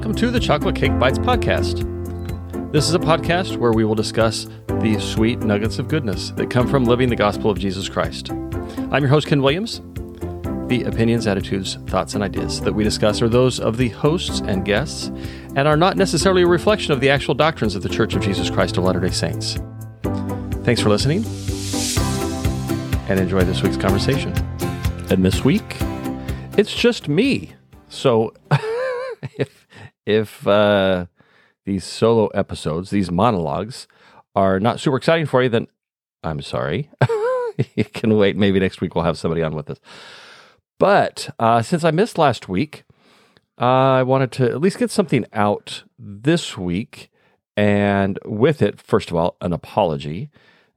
welcome 0.00 0.14
to 0.14 0.30
the 0.30 0.40
Chocolate 0.40 0.74
Cake 0.74 0.98
Bites 0.98 1.18
podcast. 1.18 1.82
This 2.72 2.88
is 2.88 2.94
a 2.94 2.98
podcast 2.98 3.58
where 3.58 3.72
we 3.72 3.84
will 3.84 3.94
discuss 3.94 4.48
the 4.80 4.98
sweet 4.98 5.40
nuggets 5.40 5.78
of 5.78 5.88
goodness 5.88 6.30
that 6.36 6.48
come 6.48 6.66
from 6.66 6.84
living 6.84 7.10
the 7.10 7.16
gospel 7.16 7.50
of 7.50 7.58
Jesus 7.58 7.86
Christ. 7.86 8.30
I'm 8.30 9.02
your 9.02 9.08
host, 9.08 9.26
Ken 9.26 9.42
Williams. 9.42 9.82
The 10.68 10.84
opinions, 10.86 11.26
attitudes, 11.26 11.74
thoughts, 11.86 12.14
and 12.14 12.24
ideas 12.24 12.62
that 12.62 12.72
we 12.72 12.82
discuss 12.82 13.20
are 13.20 13.28
those 13.28 13.60
of 13.60 13.76
the 13.76 13.90
hosts 13.90 14.40
and 14.40 14.64
guests 14.64 15.08
and 15.54 15.68
are 15.68 15.76
not 15.76 15.98
necessarily 15.98 16.44
a 16.44 16.46
reflection 16.46 16.94
of 16.94 17.00
the 17.00 17.10
actual 17.10 17.34
doctrines 17.34 17.74
of 17.74 17.82
the 17.82 17.90
Church 17.90 18.14
of 18.14 18.22
Jesus 18.22 18.48
Christ 18.48 18.78
of 18.78 18.84
Latter 18.84 19.00
day 19.00 19.10
Saints. 19.10 19.58
Thanks 20.64 20.80
for 20.80 20.88
listening 20.88 21.26
and 23.10 23.20
enjoy 23.20 23.44
this 23.44 23.62
week's 23.62 23.76
conversation. 23.76 24.32
And 25.10 25.22
this 25.22 25.44
week, 25.44 25.76
it's 26.56 26.72
just 26.72 27.06
me. 27.06 27.52
So 27.90 28.32
if 29.36 29.59
if 30.06 30.46
uh, 30.46 31.06
these 31.64 31.84
solo 31.84 32.28
episodes, 32.28 32.90
these 32.90 33.10
monologues, 33.10 33.86
are 34.34 34.60
not 34.60 34.80
super 34.80 34.96
exciting 34.96 35.26
for 35.26 35.42
you, 35.42 35.48
then 35.48 35.66
I'm 36.22 36.40
sorry. 36.40 36.90
you 37.74 37.84
can 37.84 38.16
wait. 38.16 38.36
Maybe 38.36 38.60
next 38.60 38.80
week 38.80 38.94
we'll 38.94 39.04
have 39.04 39.18
somebody 39.18 39.42
on 39.42 39.54
with 39.54 39.70
us. 39.70 39.80
But 40.78 41.34
uh, 41.38 41.62
since 41.62 41.84
I 41.84 41.90
missed 41.90 42.18
last 42.18 42.48
week, 42.48 42.84
uh, 43.60 43.64
I 43.64 44.02
wanted 44.02 44.32
to 44.32 44.50
at 44.50 44.60
least 44.60 44.78
get 44.78 44.90
something 44.90 45.26
out 45.32 45.84
this 45.98 46.56
week. 46.56 47.10
And 47.56 48.18
with 48.24 48.62
it, 48.62 48.80
first 48.80 49.10
of 49.10 49.16
all, 49.16 49.36
an 49.40 49.52
apology. 49.52 50.30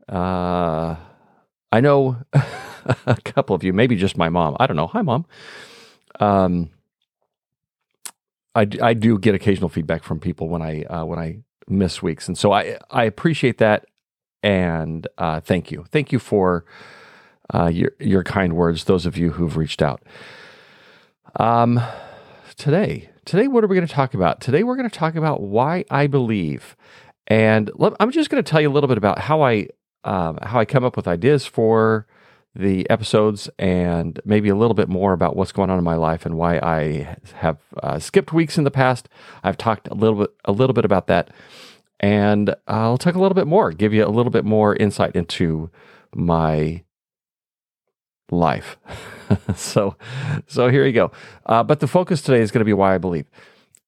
Uh, 0.10 0.98
I 1.72 1.80
know 1.80 2.18
a 3.06 3.16
couple 3.24 3.56
of 3.56 3.64
you, 3.64 3.72
maybe 3.72 3.96
just 3.96 4.18
my 4.18 4.30
mom. 4.30 4.58
I 4.60 4.68
don't 4.68 4.76
know. 4.76 4.88
Hi, 4.88 5.02
mom. 5.02 5.26
Um, 6.20 6.70
I, 8.56 8.68
I 8.82 8.94
do 8.94 9.18
get 9.18 9.36
occasional 9.36 9.70
feedback 9.70 10.04
from 10.04 10.20
people 10.20 10.50
when 10.50 10.62
I 10.62 10.84
uh, 10.84 11.06
when 11.06 11.20
I 11.20 11.40
miss 11.68 12.04
weeks, 12.04 12.28
and 12.28 12.38
so 12.38 12.52
I 12.52 12.78
I 12.90 13.04
appreciate 13.04 13.58
that 13.60 13.86
and 14.44 15.08
uh, 15.18 15.40
thank 15.40 15.72
you, 15.72 15.86
thank 15.90 16.12
you 16.12 16.20
for 16.20 16.66
uh, 17.54 17.68
your 17.68 17.92
your 18.00 18.24
kind 18.24 18.54
words. 18.54 18.84
Those 18.84 19.06
of 19.06 19.18
you 19.18 19.32
who've 19.32 19.56
reached 19.56 19.82
out. 19.82 20.04
Um, 21.40 21.82
today, 22.58 23.10
today, 23.26 23.48
what 23.48 23.64
are 23.64 23.68
we 23.68 23.76
going 23.76 23.88
to 23.88 23.94
talk 23.94 24.14
about? 24.14 24.42
Today, 24.42 24.64
we're 24.64 24.76
going 24.76 24.90
to 24.90 24.96
talk 24.96 25.16
about 25.16 25.42
why 25.42 25.86
I 25.90 26.08
believe, 26.08 26.76
and 27.28 27.72
let, 27.76 27.94
I'm 28.00 28.12
just 28.12 28.30
going 28.30 28.44
to 28.44 28.50
tell 28.50 28.62
you 28.62 28.70
a 28.70 28.74
little 28.74 28.90
bit 28.90 28.98
about 28.98 29.20
how 29.20 29.42
I 29.42 29.68
um, 30.04 30.38
how 30.44 30.60
I 30.60 30.66
come 30.66 30.84
up 30.84 30.98
with 30.98 31.08
ideas 31.08 31.46
for 31.46 32.06
the 32.56 32.88
episodes 32.90 33.50
and 33.58 34.20
maybe 34.26 34.50
a 34.50 34.56
little 34.56 34.76
bit 34.76 34.88
more 34.88 35.14
about 35.14 35.36
what's 35.36 35.52
going 35.52 35.70
on 35.70 35.78
in 35.78 35.84
my 35.84 35.96
life 35.96 36.26
and 36.26 36.38
why 36.38 36.58
I 36.60 37.18
have 37.36 37.58
uh, 37.82 37.98
skipped 38.00 38.32
weeks 38.32 38.58
in 38.58 38.64
the 38.64 38.72
past. 38.72 39.10
I've 39.44 39.58
talked 39.58 39.88
a 39.88 39.96
little 39.96 40.20
bit 40.20 40.30
a 40.46 40.52
little 40.52 40.74
bit 40.74 40.86
about 40.86 41.08
that, 41.08 41.32
and 42.00 42.56
I'll 42.68 42.98
talk 42.98 43.16
a 43.16 43.20
little 43.20 43.36
bit 43.36 43.48
more, 43.48 43.72
give 43.72 43.94
you 43.94 44.06
a 44.06 44.10
little 44.10 44.32
bit 44.32 44.46
more 44.46 44.76
insight 44.76 45.16
into 45.16 45.72
my 46.14 46.84
life. 48.30 48.78
so, 49.56 49.96
so 50.48 50.70
here 50.70 50.86
you 50.86 50.94
go. 50.94 51.12
Uh, 51.46 51.64
but 51.64 51.80
the 51.80 51.88
focus 51.88 52.22
today 52.22 52.42
is 52.42 52.52
going 52.52 52.60
to 52.60 52.66
be 52.66 52.74
why 52.74 52.96
I 52.96 52.98
believe. 52.98 53.26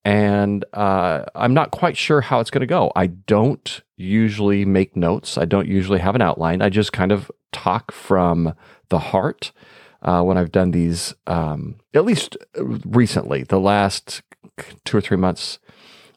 And 0.03 0.63
uh, 0.73 1.25
I'm 1.33 1.53
not 1.53 1.71
quite 1.71 1.97
sure 1.97 2.21
how 2.21 2.39
it's 2.39 2.51
going 2.51 2.61
to 2.61 2.67
go. 2.67 2.91
I 2.95 3.07
don't 3.07 3.81
usually 3.97 4.65
make 4.65 4.95
notes. 4.95 5.37
I 5.37 5.45
don't 5.45 5.67
usually 5.67 5.99
have 5.99 6.15
an 6.15 6.21
outline. 6.21 6.61
I 6.61 6.69
just 6.69 6.93
kind 6.93 7.11
of 7.11 7.31
talk 7.51 7.91
from 7.91 8.53
the 8.89 8.99
heart 8.99 9.51
uh, 10.01 10.21
when 10.21 10.37
I've 10.37 10.51
done 10.51 10.71
these, 10.71 11.13
um, 11.25 11.77
at 11.93 12.05
least 12.05 12.37
recently, 12.55 13.43
the 13.43 13.59
last 13.59 14.21
two 14.83 14.97
or 14.97 15.01
three 15.01 15.17
months, 15.17 15.59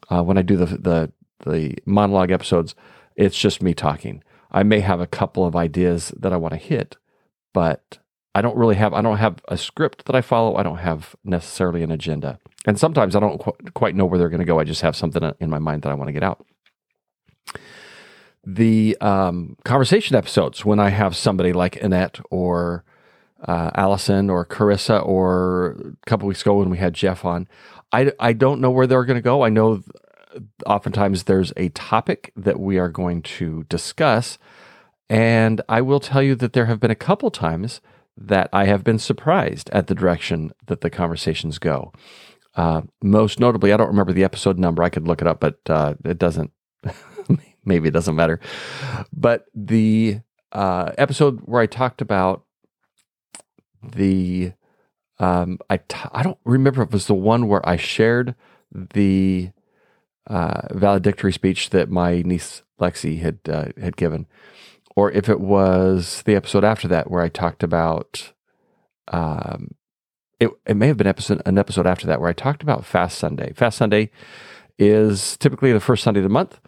uh, 0.09 0.21
when 0.21 0.37
I 0.37 0.41
do 0.41 0.55
the, 0.57 0.65
the, 0.65 1.11
the 1.45 1.75
monologue 1.85 2.31
episodes, 2.31 2.75
it's 3.15 3.37
just 3.37 3.63
me 3.63 3.73
talking. 3.73 4.23
I 4.51 4.63
may 4.63 4.79
have 4.81 4.99
a 4.99 5.07
couple 5.07 5.45
of 5.45 5.55
ideas 5.55 6.13
that 6.17 6.33
I 6.33 6.37
want 6.37 6.53
to 6.53 6.59
hit, 6.59 6.97
but 7.53 7.99
I 8.35 8.41
don't 8.41 8.57
really 8.57 8.75
have 8.75 8.93
I 8.93 9.01
don't 9.01 9.17
have 9.17 9.41
a 9.47 9.57
script 9.57 10.05
that 10.05 10.15
I 10.15 10.21
follow. 10.21 10.55
I 10.55 10.63
don't 10.63 10.77
have 10.77 11.15
necessarily 11.23 11.83
an 11.83 11.91
agenda. 11.91 12.39
And 12.65 12.79
sometimes 12.79 13.15
I 13.15 13.19
don't 13.19 13.39
qu- 13.39 13.71
quite 13.73 13.95
know 13.95 14.05
where 14.05 14.19
they're 14.19 14.29
going 14.29 14.39
to 14.39 14.45
go. 14.45 14.59
I 14.59 14.63
just 14.63 14.81
have 14.81 14.95
something 14.95 15.31
in 15.39 15.49
my 15.49 15.59
mind 15.59 15.81
that 15.81 15.91
I 15.91 15.95
want 15.95 16.09
to 16.09 16.13
get 16.13 16.23
out. 16.23 16.45
The 18.51 18.97
um, 18.99 19.57
conversation 19.63 20.15
episodes, 20.15 20.65
when 20.65 20.79
I 20.79 20.89
have 20.89 21.15
somebody 21.15 21.53
like 21.53 21.81
Annette 21.83 22.19
or 22.31 22.83
uh, 23.47 23.69
Allison 23.75 24.27
or 24.27 24.43
Carissa, 24.43 25.05
or 25.05 25.77
a 26.03 26.09
couple 26.09 26.27
weeks 26.27 26.41
ago 26.41 26.55
when 26.55 26.71
we 26.71 26.79
had 26.79 26.95
Jeff 26.95 27.23
on, 27.23 27.47
I, 27.91 28.11
I 28.19 28.33
don't 28.33 28.59
know 28.59 28.71
where 28.71 28.87
they're 28.87 29.05
going 29.05 29.17
to 29.17 29.21
go. 29.21 29.43
I 29.43 29.49
know 29.49 29.83
oftentimes 30.65 31.23
there's 31.23 31.53
a 31.57 31.69
topic 31.69 32.31
that 32.35 32.59
we 32.59 32.79
are 32.79 32.89
going 32.89 33.21
to 33.21 33.65
discuss. 33.65 34.39
And 35.11 35.61
I 35.69 35.81
will 35.81 35.99
tell 35.99 36.23
you 36.23 36.33
that 36.35 36.53
there 36.53 36.65
have 36.65 36.79
been 36.79 36.91
a 36.91 36.95
couple 36.95 37.29
times 37.29 37.81
that 38.17 38.49
I 38.51 38.65
have 38.65 38.83
been 38.83 38.99
surprised 38.99 39.69
at 39.71 39.85
the 39.85 39.95
direction 39.95 40.53
that 40.65 40.81
the 40.81 40.89
conversations 40.89 41.59
go. 41.59 41.93
Uh, 42.55 42.81
most 43.03 43.39
notably, 43.39 43.71
I 43.71 43.77
don't 43.77 43.87
remember 43.87 44.11
the 44.13 44.23
episode 44.23 44.57
number. 44.57 44.81
I 44.81 44.89
could 44.89 45.07
look 45.07 45.21
it 45.21 45.27
up, 45.27 45.39
but 45.39 45.59
uh, 45.67 45.93
it 46.03 46.17
doesn't. 46.17 46.51
maybe 47.65 47.87
it 47.87 47.93
doesn't 47.93 48.15
matter. 48.15 48.39
But 49.13 49.45
the 49.53 50.19
uh, 50.51 50.91
episode 50.97 51.41
where 51.45 51.61
I 51.61 51.65
talked 51.65 52.01
about 52.01 52.43
the, 53.83 54.53
um, 55.19 55.59
I 55.69 55.77
t- 55.77 56.09
I 56.11 56.23
don't 56.23 56.39
remember 56.45 56.81
if 56.81 56.89
it 56.89 56.93
was 56.93 57.07
the 57.07 57.13
one 57.13 57.47
where 57.47 57.67
I 57.67 57.77
shared 57.77 58.35
the 58.71 59.51
uh, 60.27 60.61
valedictory 60.71 61.33
speech 61.33 61.69
that 61.71 61.89
my 61.89 62.21
niece 62.21 62.61
Lexi 62.79 63.19
had 63.19 63.39
uh, 63.47 63.65
had 63.81 63.97
given, 63.97 64.27
or 64.95 65.11
if 65.11 65.27
it 65.29 65.39
was 65.39 66.23
the 66.23 66.35
episode 66.35 66.63
after 66.63 66.87
that 66.87 67.09
where 67.09 67.21
I 67.21 67.29
talked 67.29 67.63
about 67.63 68.31
um, 69.09 69.75
it, 70.39 70.49
it 70.65 70.77
may 70.77 70.87
have 70.87 70.97
been 70.97 71.07
episode, 71.07 71.41
an 71.45 71.57
episode 71.57 71.85
after 71.85 72.07
that 72.07 72.21
where 72.21 72.29
I 72.29 72.33
talked 72.33 72.63
about 72.63 72.85
Fast 72.85 73.17
Sunday. 73.17 73.53
Fast 73.53 73.77
Sunday 73.77 74.09
is 74.77 75.35
typically 75.37 75.73
the 75.73 75.79
first 75.79 76.03
Sunday 76.03 76.21
of 76.21 76.23
the 76.23 76.29
month, 76.29 76.59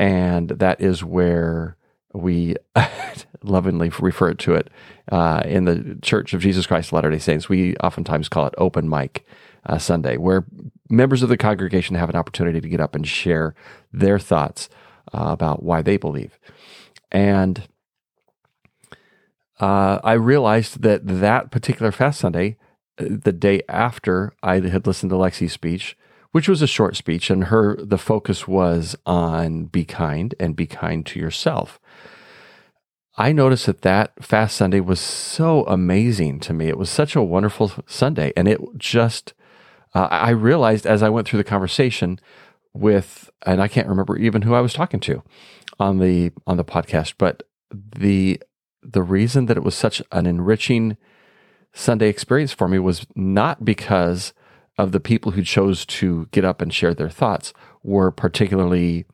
and 0.00 0.48
that 0.48 0.80
is 0.80 1.04
where 1.04 1.76
we 2.14 2.56
lovingly 3.42 3.92
refer 4.00 4.32
to 4.32 4.54
it 4.54 4.70
uh, 5.12 5.42
in 5.44 5.66
the 5.66 5.98
Church 6.00 6.32
of 6.32 6.40
Jesus 6.40 6.66
Christ 6.66 6.88
of 6.88 6.94
Latter 6.94 7.10
day 7.10 7.18
Saints. 7.18 7.50
We 7.50 7.76
oftentimes 7.76 8.30
call 8.30 8.46
it 8.46 8.54
open 8.56 8.88
mic 8.88 9.26
uh, 9.66 9.76
Sunday, 9.76 10.16
where 10.16 10.46
members 10.88 11.22
of 11.22 11.28
the 11.28 11.36
congregation 11.36 11.96
have 11.96 12.08
an 12.08 12.16
opportunity 12.16 12.62
to 12.62 12.68
get 12.68 12.80
up 12.80 12.94
and 12.94 13.06
share 13.06 13.54
their 13.92 14.18
thoughts 14.18 14.70
uh, 15.12 15.26
about 15.28 15.62
why 15.62 15.82
they 15.82 15.98
believe. 15.98 16.38
And 17.12 17.68
uh, 19.60 20.00
I 20.02 20.14
realized 20.14 20.80
that 20.80 21.06
that 21.06 21.50
particular 21.50 21.92
Fast 21.92 22.20
Sunday 22.20 22.56
the 22.96 23.32
day 23.32 23.60
after 23.68 24.32
I 24.42 24.60
had 24.60 24.86
listened 24.86 25.10
to 25.10 25.16
Lexi's 25.16 25.52
speech, 25.52 25.94
which 26.32 26.48
was 26.48 26.62
a 26.62 26.66
short 26.66 26.96
speech, 26.96 27.30
and 27.30 27.44
her 27.44 27.76
the 27.76 27.98
focus 27.98 28.46
was 28.46 28.96
on 29.06 29.64
be 29.64 29.84
kind 29.84 30.34
and 30.38 30.56
be 30.56 30.66
kind 30.66 31.04
to 31.06 31.18
yourself. 31.18 31.80
I 33.16 33.32
noticed 33.32 33.66
that 33.66 33.82
that 33.82 34.24
fast 34.24 34.56
Sunday 34.56 34.80
was 34.80 35.00
so 35.00 35.64
amazing 35.64 36.40
to 36.40 36.52
me. 36.52 36.68
It 36.68 36.78
was 36.78 36.88
such 36.88 37.16
a 37.16 37.22
wonderful 37.22 37.72
Sunday, 37.86 38.32
and 38.36 38.48
it 38.48 38.60
just 38.76 39.34
uh, 39.94 40.08
I 40.10 40.30
realized 40.30 40.86
as 40.86 41.02
I 41.02 41.08
went 41.08 41.26
through 41.26 41.38
the 41.38 41.44
conversation 41.44 42.20
with, 42.72 43.30
and 43.44 43.60
I 43.60 43.68
can't 43.68 43.88
remember 43.88 44.16
even 44.16 44.42
who 44.42 44.54
I 44.54 44.60
was 44.60 44.72
talking 44.72 45.00
to 45.00 45.22
on 45.78 45.98
the 45.98 46.32
on 46.46 46.56
the 46.56 46.64
podcast, 46.64 47.14
but 47.18 47.42
the 47.72 48.40
the 48.82 49.02
reason 49.02 49.46
that 49.46 49.56
it 49.56 49.64
was 49.64 49.74
such 49.74 50.00
an 50.12 50.26
enriching 50.26 50.96
Sunday 51.72 52.08
experience 52.08 52.52
for 52.52 52.68
me 52.68 52.78
was 52.78 53.06
not 53.14 53.64
because 53.64 54.32
of 54.80 54.92
the 54.92 55.00
people 55.00 55.32
who 55.32 55.42
chose 55.42 55.84
to 55.86 56.26
get 56.32 56.44
up 56.44 56.60
and 56.60 56.72
share 56.72 56.94
their 56.94 57.10
thoughts 57.10 57.52
were 57.82 58.10
particularly 58.10 59.04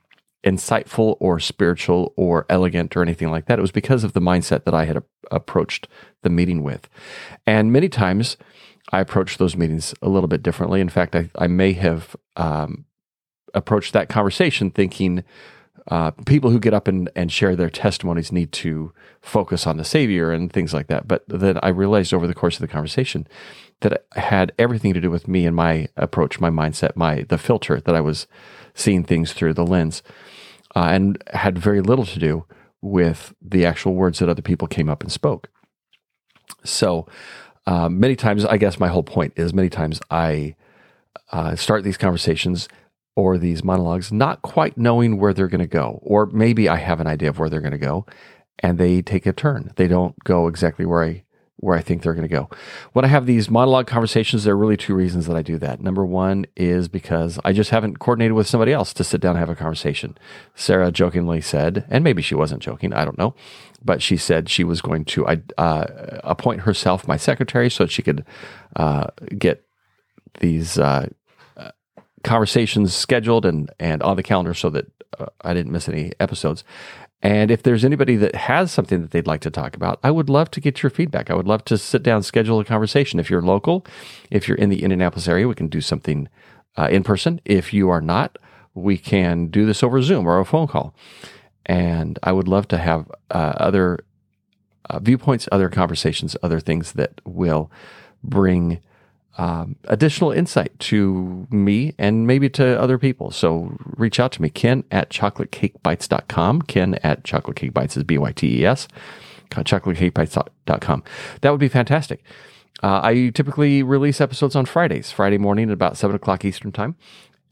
insightful 0.45 1.17
or 1.19 1.41
spiritual 1.41 2.13
or 2.17 2.47
elegant 2.49 2.97
or 2.97 3.03
anything 3.03 3.31
like 3.31 3.47
that. 3.47 3.59
It 3.59 3.63
was 3.63 3.73
because 3.73 4.05
of 4.05 4.13
the 4.13 4.21
mindset 4.21 4.65
that 4.65 4.75
I 4.75 4.85
had 4.85 4.99
a- 4.99 5.03
approached 5.31 5.89
the 6.23 6.31
meeting 6.31 6.63
with. 6.63 6.89
And 7.47 7.73
many 7.73 7.89
times 7.89 8.37
I 8.93 9.01
approached 9.01 9.39
those 9.39 9.57
meetings 9.57 9.93
a 10.01 10.09
little 10.09 10.29
bit 10.29 10.45
differently. 10.45 10.81
In 10.81 10.89
fact, 10.89 11.17
I, 11.17 11.31
I 11.37 11.49
may 11.49 11.73
have 11.73 12.15
um, 12.37 12.85
approached 13.55 13.93
that 13.93 14.09
conversation 14.09 14.71
thinking, 14.71 15.25
uh, 15.89 16.11
people 16.27 16.51
who 16.51 16.59
get 16.59 16.75
up 16.75 16.89
and, 16.89 17.11
and 17.15 17.31
share 17.31 17.55
their 17.55 17.71
testimonies 17.71 18.33
need 18.33 18.53
to 18.53 18.93
focus 19.21 19.67
on 19.67 19.77
the 19.77 19.85
Savior 19.85 20.33
and 20.33 20.53
things 20.53 20.75
like 20.75 20.89
that. 20.89 21.07
But 21.07 21.25
then 21.29 21.59
I 21.63 21.69
realized 21.69 22.13
over 22.13 22.27
the 22.27 22.35
course 22.35 22.57
of 22.57 22.61
the 22.61 22.69
conversation 22.69 23.27
that 23.81 24.07
had 24.15 24.53
everything 24.59 24.95
to 24.95 25.01
do 25.01 25.11
with 25.11 25.29
me 25.29 25.47
and 25.47 25.55
my 25.55 25.89
approach, 25.97 26.41
my 26.41 26.51
mindset, 26.51 26.97
my 26.97 27.25
the 27.29 27.39
filter 27.39 27.81
that 27.81 27.95
I 27.95 28.01
was 28.01 28.27
seeing 28.75 29.05
things 29.05 29.33
through 29.33 29.55
the 29.55 29.67
lens, 29.67 30.03
uh, 30.75 30.89
and 30.91 31.23
had 31.33 31.59
very 31.59 31.81
little 31.81 32.07
to 32.07 32.19
do 32.19 32.45
with 32.81 33.35
the 33.43 33.67
actual 33.67 33.95
words 33.95 34.19
that 34.19 34.29
other 34.29 34.43
people 34.43 34.69
came 34.69 34.89
up 34.89 35.03
and 35.03 35.13
spoke. 35.13 35.49
So 36.65 37.07
uh, 37.67 37.89
many 37.89 38.17
times, 38.17 38.45
I 38.45 38.57
guess 38.57 38.79
my 38.79 38.89
whole 38.89 39.03
point 39.03 39.33
is 39.37 39.53
many 39.53 39.69
times 39.69 40.01
I 40.11 40.55
uh, 41.33 41.57
start 41.57 41.85
these 41.85 41.97
conversations 41.97 42.69
or 43.17 43.39
these 43.39 43.65
monologues 43.65 44.13
not 44.13 44.43
quite 44.43 44.77
knowing 44.77 45.19
where 45.19 45.33
they're 45.33 45.49
going 45.49 45.61
to 45.61 45.67
go. 45.67 45.99
Or 46.03 46.27
maybe 46.27 46.69
I 46.69 46.77
have 46.77 47.01
an 47.01 47.07
idea 47.07 47.31
of 47.31 47.39
where 47.39 47.49
they're 47.49 47.61
going 47.61 47.73
to 47.73 47.79
go 47.79 48.07
and 48.61 48.79
they 48.79 49.03
take 49.03 49.27
a 49.27 49.33
turn. 49.33 49.73
They 49.77 49.89
don't 49.89 50.15
go 50.25 50.47
exactly 50.47 50.87
where 50.87 51.03
I 51.03 51.25
where 51.59 51.77
I 51.77 51.81
think 51.81 52.03
they're 52.03 52.15
going 52.15 52.29
to 52.29 52.35
go. 52.35 52.51
When 52.93 53.05
I 53.05 53.09
have 53.09 53.25
these 53.25 53.49
monologue 53.49 53.87
conversations, 53.87 54.45
there 54.45 54.53
are 54.55 54.59
really 54.59 54.77
two 54.77 54.95
reasons 54.95 55.27
that 55.27 55.37
I 55.37 55.43
do 55.43 55.59
that. 55.59 55.81
Number 55.81 56.05
one 56.05 56.47
is 56.55 56.89
because 56.89 57.39
I 57.45 57.53
just 57.53 57.71
haven't 57.71 57.99
coordinated 57.99 58.35
with 58.35 58.47
somebody 58.47 58.73
else 58.73 58.93
to 58.95 59.05
sit 59.05 59.21
down 59.21 59.37
and 59.37 59.39
have 59.39 59.49
a 59.49 59.55
conversation. 59.55 60.19
Sarah 60.55 60.93
jokingly 60.93 61.41
said, 61.41 61.87
and 61.89 62.05
maybe 62.05 62.21
she 62.21 62.35
wasn't 62.35 62.63
joking, 62.63 62.93
I 62.93 63.05
don't 63.05 63.19
know, 63.19 63.35
but 63.83 64.03
she 64.03 64.19
said 64.19 64.51
she 64.51 64.65
was 64.65 64.83
going 64.83 65.07
to 65.07 65.27
uh, 65.27 65.87
appoint 66.25 66.63
herself 66.63 67.09
my 67.09 67.17
secretary 67.17 67.71
so 67.71 67.85
that 67.85 67.91
she 67.91 68.03
could 68.03 68.25
uh, 68.77 69.07
get 69.39 69.65
these 70.41 70.79
uh, 70.79 71.09
conversations 72.23 72.95
scheduled 72.95 73.47
and, 73.47 73.71
and 73.79 74.03
on 74.03 74.17
the 74.17 74.23
calendar 74.23 74.53
so 74.53 74.69
that 74.71 74.87
uh, 75.19 75.27
I 75.41 75.55
didn't 75.55 75.73
miss 75.73 75.89
any 75.89 76.13
episodes. 76.21 76.65
And 77.27 77.51
if 77.51 77.65
there's 77.65 77.85
anybody 77.85 78.15
that 78.15 78.37
has 78.37 78.71
something 78.71 79.03
that 79.03 79.11
they'd 79.11 79.27
like 79.27 79.41
to 79.41 79.51
talk 79.51 79.75
about, 79.75 79.99
I 80.05 80.13
would 80.13 80.31
love 80.31 80.49
to 80.53 80.61
get 80.61 80.85
your 80.85 80.91
feedback. 80.91 81.29
I 81.29 81.35
would 81.35 81.49
love 81.49 81.65
to 81.65 81.77
sit 81.77 82.05
down, 82.05 82.23
schedule 82.23 82.61
a 82.61 82.65
conversation. 82.65 83.19
If 83.19 83.31
you're 83.31 83.43
local, 83.43 83.85
if 84.31 84.47
you're 84.47 84.57
in 84.57 84.69
the 84.69 84.85
Indianapolis 84.85 85.27
area, 85.27 85.49
we 85.49 85.57
can 85.57 85.67
do 85.67 85.81
something 85.81 86.29
uh, 86.77 86.87
in 86.89 87.03
person. 87.03 87.41
If 87.45 87.75
you 87.75 87.91
are 87.91 88.01
not, 88.01 88.39
we 88.75 88.97
can 88.97 89.49
do 89.49 89.67
this 89.67 89.83
over 89.83 90.01
Zoom 90.03 90.25
or 90.25 90.39
a 90.39 90.45
phone 90.45 90.69
call. 90.69 90.95
And 91.65 92.17
I 92.23 92.31
would 92.31 92.47
love 92.47 92.69
to 92.69 92.79
have 92.79 93.11
uh, 93.33 93.55
other 93.57 93.99
uh, 94.89 95.01
viewpoints, 95.01 95.49
other 95.51 95.69
conversations, 95.69 96.37
other 96.45 96.61
things 96.61 96.93
that 96.93 97.21
will 97.25 97.73
bring 98.23 98.79
um, 99.39 99.77
additional 99.85 100.33
insight 100.33 100.79
to 100.79 101.47
me 101.51 101.95
and 101.99 102.27
maybe 102.27 102.49
to 102.51 102.81
other 102.81 102.99
people. 102.99 103.31
So 103.31 103.77
reach 103.97 104.19
out 104.19 104.33
to 104.33 104.43
me, 104.43 104.49
ken 104.49 104.85
at 104.91 105.11
chocolatecakebytes.com. 105.11 106.63
Ken 106.63 106.95
at 107.03 107.23
chocolatecakebytes 107.23 107.97
is 107.97 108.05
B 108.05 108.19
Y 108.19 108.33
T 108.33 108.61
E 108.61 108.67
S, 108.67 108.89
chocolatecakebytes.com. 109.51 111.05
That 111.43 111.51
would 111.51 111.61
be 111.61 111.69
fantastic. 111.69 112.23
Uh, 112.83 113.01
I 113.03 113.31
typically 113.35 113.83
release 113.83 114.21
episodes 114.21 114.55
on 114.55 114.67
Fridays, 114.67 115.11
Friday 115.11 115.39
morning 115.39 115.71
at 115.71 115.73
about 115.73 115.97
7 115.97 116.15
o'clock 116.15 116.45
Eastern 116.45 116.73
Time. 116.73 116.95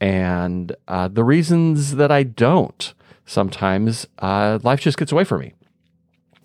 And 0.01 0.75
uh, 0.87 1.09
the 1.09 1.25
reasons 1.25 1.97
that 1.97 2.11
I 2.11 2.25
don't, 2.25 2.93
sometimes 3.25 4.07
uh, 4.19 4.59
life 4.63 4.81
just 4.81 4.99
gets 4.99 5.13
away 5.13 5.25
from 5.25 5.41
me. 5.41 5.55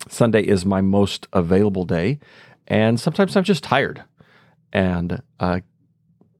Sunday 0.08 0.42
is 0.42 0.64
my 0.64 0.80
most 0.80 1.26
available 1.32 1.84
day. 1.84 2.20
And 2.66 2.98
sometimes 2.98 3.36
I'm 3.36 3.44
just 3.44 3.64
tired. 3.64 4.04
And 4.72 5.22
a 5.38 5.62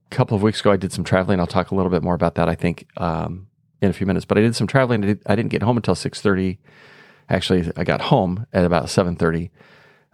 couple 0.09 0.35
of 0.35 0.43
weeks 0.43 0.61
ago, 0.61 0.71
I 0.71 0.77
did 0.77 0.91
some 0.91 1.03
traveling. 1.03 1.39
I'll 1.39 1.47
talk 1.47 1.71
a 1.71 1.75
little 1.75 1.91
bit 1.91 2.03
more 2.03 2.13
about 2.13 2.35
that, 2.35 2.47
I 2.49 2.55
think, 2.55 2.87
um, 2.97 3.47
in 3.81 3.89
a 3.89 3.93
few 3.93 4.05
minutes. 4.05 4.25
But 4.25 4.37
I 4.37 4.41
did 4.41 4.55
some 4.55 4.67
traveling. 4.67 5.03
I, 5.03 5.07
did, 5.07 5.23
didn't 5.23 5.49
get 5.49 5.63
home 5.63 5.77
until 5.77 5.95
six 5.95 6.21
thirty. 6.21 6.59
Actually, 7.29 7.71
I 7.75 7.83
got 7.83 8.01
home 8.01 8.45
at 8.53 8.65
about 8.65 8.89
seven 8.89 9.15
thirty, 9.15 9.51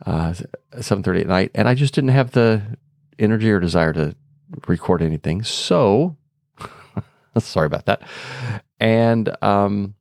uh, 0.06 0.34
seven 0.80 1.04
thirty 1.04 1.22
at 1.22 1.28
night, 1.28 1.52
and 1.56 1.68
I 1.68 1.74
just 1.74 1.94
didn't 1.94 2.12
have 2.12 2.32
the 2.32 2.78
energy 3.20 3.52
or 3.52 3.60
desire 3.60 3.94
to 3.94 4.16
record 4.68 5.02
anything. 5.02 5.44
So, 5.44 6.18
sorry 7.38 7.66
about 7.66 7.86
that. 7.86 8.02
And 8.80 9.36
um, 9.44 9.96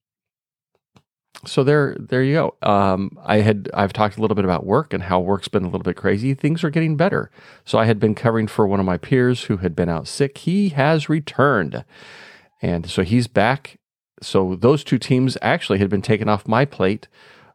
so 1.46 1.64
there 1.64 1.96
there 1.98 2.22
you 2.22 2.34
go. 2.34 2.68
Um, 2.68 3.18
i 3.24 3.38
had 3.38 3.70
i've 3.74 3.92
talked 3.92 4.18
a 4.18 4.20
little 4.20 4.34
bit 4.34 4.44
about 4.44 4.66
work 4.66 4.92
and 4.92 5.04
how 5.04 5.20
work's 5.20 5.48
been 5.48 5.64
a 5.64 5.68
little 5.68 5.82
bit 5.82 5.96
crazy. 5.96 6.34
Things 6.34 6.62
are 6.64 6.70
getting 6.70 6.96
better. 6.96 7.30
So 7.64 7.78
i 7.78 7.84
had 7.86 7.98
been 7.98 8.14
covering 8.14 8.46
for 8.46 8.66
one 8.66 8.80
of 8.80 8.86
my 8.86 8.98
peers 8.98 9.44
who 9.44 9.58
had 9.58 9.74
been 9.74 9.88
out 9.88 10.08
sick. 10.08 10.38
He 10.38 10.70
has 10.70 11.08
returned. 11.08 11.84
And 12.62 12.88
so 12.88 13.02
he's 13.02 13.26
back. 13.26 13.78
So 14.22 14.56
those 14.56 14.82
two 14.82 14.98
teams 14.98 15.36
actually 15.42 15.78
had 15.78 15.90
been 15.90 16.02
taken 16.02 16.28
off 16.28 16.48
my 16.48 16.64
plate 16.64 17.06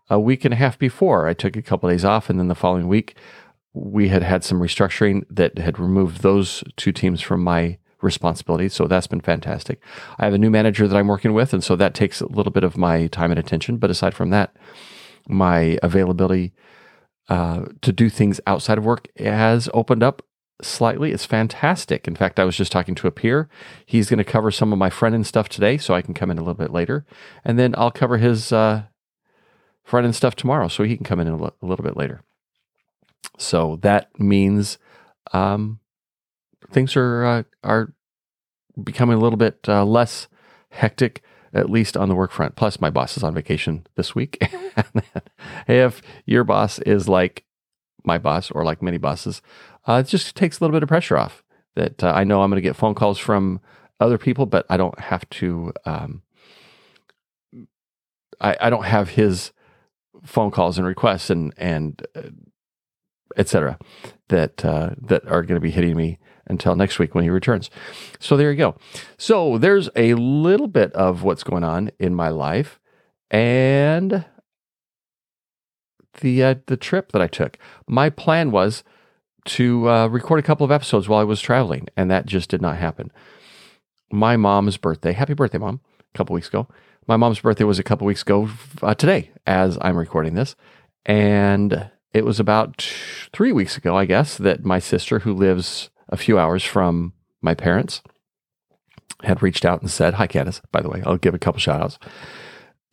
a 0.09 0.19
week 0.19 0.45
and 0.45 0.53
a 0.53 0.57
half 0.57 0.77
before. 0.77 1.27
I 1.27 1.33
took 1.33 1.55
a 1.55 1.61
couple 1.61 1.89
of 1.89 1.93
days 1.93 2.05
off 2.05 2.29
and 2.29 2.39
then 2.39 2.47
the 2.47 2.55
following 2.55 2.87
week 2.87 3.15
we 3.73 4.09
had 4.09 4.23
had 4.23 4.43
some 4.43 4.59
restructuring 4.59 5.23
that 5.29 5.57
had 5.57 5.79
removed 5.79 6.21
those 6.21 6.63
two 6.75 6.91
teams 6.91 7.21
from 7.21 7.43
my 7.43 7.77
responsibility. 8.01 8.69
So 8.69 8.87
that's 8.87 9.07
been 9.07 9.21
fantastic. 9.21 9.81
I 10.17 10.25
have 10.25 10.33
a 10.33 10.37
new 10.37 10.49
manager 10.49 10.87
that 10.87 10.97
I'm 10.97 11.07
working 11.07 11.33
with, 11.33 11.53
and 11.53 11.63
so 11.63 11.75
that 11.75 11.93
takes 11.93 12.21
a 12.21 12.27
little 12.27 12.51
bit 12.51 12.63
of 12.63 12.77
my 12.77 13.07
time 13.07 13.31
and 13.31 13.39
attention. 13.39 13.77
But 13.77 13.89
aside 13.89 14.13
from 14.13 14.29
that, 14.31 14.55
my 15.27 15.77
availability 15.83 16.53
uh, 17.29 17.65
to 17.81 17.91
do 17.91 18.09
things 18.09 18.41
outside 18.47 18.77
of 18.77 18.85
work 18.85 19.07
has 19.17 19.69
opened 19.73 20.03
up 20.03 20.21
slightly. 20.61 21.11
It's 21.11 21.25
fantastic. 21.25 22.07
In 22.07 22.15
fact, 22.15 22.39
I 22.39 22.43
was 22.43 22.55
just 22.55 22.71
talking 22.71 22.95
to 22.95 23.07
a 23.07 23.11
peer. 23.11 23.49
He's 23.85 24.09
going 24.09 24.17
to 24.17 24.23
cover 24.23 24.51
some 24.51 24.71
of 24.71 24.79
my 24.79 24.89
front 24.89 25.15
end 25.15 25.27
stuff 25.27 25.49
today, 25.49 25.77
so 25.77 25.93
I 25.93 26.01
can 26.01 26.13
come 26.13 26.31
in 26.31 26.37
a 26.37 26.41
little 26.41 26.53
bit 26.55 26.71
later, 26.71 27.05
and 27.43 27.57
then 27.57 27.73
I'll 27.77 27.91
cover 27.91 28.17
his 28.17 28.51
uh, 28.51 28.83
front 29.83 30.05
end 30.05 30.15
stuff 30.15 30.35
tomorrow, 30.35 30.67
so 30.67 30.83
he 30.83 30.95
can 30.95 31.05
come 31.05 31.19
in 31.19 31.27
a, 31.27 31.37
l- 31.37 31.55
a 31.61 31.65
little 31.65 31.83
bit 31.83 31.97
later. 31.97 32.21
So 33.37 33.77
that 33.81 34.19
means 34.19 34.77
um, 35.33 35.79
things 36.69 36.95
are 36.95 37.25
uh, 37.25 37.43
are 37.63 37.93
becoming 38.81 39.17
a 39.17 39.19
little 39.19 39.37
bit 39.37 39.59
uh, 39.67 39.85
less 39.85 40.27
hectic, 40.69 41.21
at 41.53 41.69
least 41.69 41.97
on 41.97 42.09
the 42.09 42.15
work 42.15 42.31
front. 42.31 42.55
Plus, 42.55 42.79
my 42.79 42.89
boss 42.89 43.17
is 43.17 43.23
on 43.23 43.33
vacation 43.33 43.85
this 43.95 44.15
week. 44.15 44.37
if 45.67 46.01
your 46.25 46.43
boss 46.43 46.79
is 46.79 47.07
like 47.07 47.45
my 48.03 48.17
boss 48.17 48.51
or 48.51 48.63
like 48.63 48.81
many 48.81 48.97
bosses, 48.97 49.41
uh, 49.87 50.01
it 50.05 50.07
just 50.07 50.35
takes 50.35 50.59
a 50.59 50.63
little 50.63 50.75
bit 50.75 50.83
of 50.83 50.89
pressure 50.89 51.17
off. 51.17 51.43
That 51.75 52.03
uh, 52.03 52.11
I 52.13 52.23
know 52.23 52.41
I'm 52.41 52.49
going 52.49 52.61
to 52.61 52.67
get 52.67 52.75
phone 52.75 52.95
calls 52.95 53.17
from 53.17 53.61
other 53.99 54.17
people, 54.17 54.45
but 54.45 54.65
I 54.69 54.77
don't 54.77 54.99
have 54.99 55.29
to. 55.29 55.73
Um, 55.85 56.23
I, 58.39 58.57
I 58.59 58.69
don't 58.69 58.85
have 58.85 59.09
his 59.09 59.51
phone 60.23 60.51
calls 60.51 60.77
and 60.77 60.87
requests 60.87 61.29
and 61.29 61.53
and 61.57 62.05
uh, 62.15 62.29
etc. 63.37 63.77
that 64.29 64.65
uh, 64.65 64.91
that 65.01 65.25
are 65.27 65.43
going 65.43 65.55
to 65.55 65.61
be 65.61 65.71
hitting 65.71 65.95
me 65.95 66.19
until 66.47 66.75
next 66.75 66.99
week 66.99 67.15
when 67.15 67.23
he 67.23 67.29
returns. 67.29 67.69
So 68.19 68.37
there 68.37 68.51
you 68.51 68.57
go. 68.57 68.75
So 69.17 69.57
there's 69.57 69.89
a 69.95 70.13
little 70.15 70.67
bit 70.67 70.91
of 70.93 71.23
what's 71.23 71.43
going 71.43 71.63
on 71.63 71.91
in 71.99 72.15
my 72.15 72.29
life 72.29 72.79
and 73.29 74.25
the 76.19 76.43
uh, 76.43 76.55
the 76.67 76.77
trip 76.77 77.11
that 77.11 77.21
I 77.21 77.27
took. 77.27 77.57
My 77.87 78.09
plan 78.09 78.51
was 78.51 78.83
to 79.45 79.89
uh, 79.89 80.07
record 80.07 80.39
a 80.39 80.43
couple 80.43 80.65
of 80.65 80.71
episodes 80.71 81.07
while 81.07 81.19
I 81.19 81.23
was 81.23 81.41
traveling, 81.41 81.87
and 81.97 82.11
that 82.11 82.25
just 82.25 82.49
did 82.49 82.61
not 82.61 82.77
happen. 82.77 83.11
My 84.11 84.37
mom's 84.37 84.77
birthday, 84.77 85.13
happy 85.13 85.33
birthday, 85.33 85.57
mom, 85.57 85.79
a 85.99 86.17
couple 86.17 86.33
weeks 86.33 86.49
ago. 86.49 86.67
My 87.07 87.17
mom's 87.17 87.39
birthday 87.39 87.63
was 87.63 87.79
a 87.79 87.83
couple 87.83 88.05
weeks 88.05 88.21
ago 88.21 88.49
uh, 88.81 88.93
today, 88.93 89.31
as 89.47 89.77
I'm 89.81 89.97
recording 89.97 90.35
this, 90.35 90.55
and 91.05 91.89
it 92.13 92.25
was 92.25 92.39
about 92.39 92.81
three 93.33 93.51
weeks 93.51 93.77
ago, 93.77 93.97
I 93.97 94.05
guess, 94.05 94.37
that 94.37 94.65
my 94.65 94.79
sister, 94.79 95.19
who 95.19 95.33
lives 95.33 95.89
a 96.11 96.17
few 96.17 96.37
hours 96.37 96.63
from 96.63 97.13
my 97.41 97.53
parents, 97.53 98.01
had 99.23 99.41
reached 99.41 99.65
out 99.65 99.81
and 99.81 99.89
said, 99.89 100.15
Hi, 100.15 100.27
Candace. 100.27 100.61
By 100.71 100.81
the 100.81 100.89
way, 100.89 101.01
I'll 101.05 101.17
give 101.17 101.33
a 101.33 101.39
couple 101.39 101.59
shout 101.59 101.81
outs. 101.81 101.99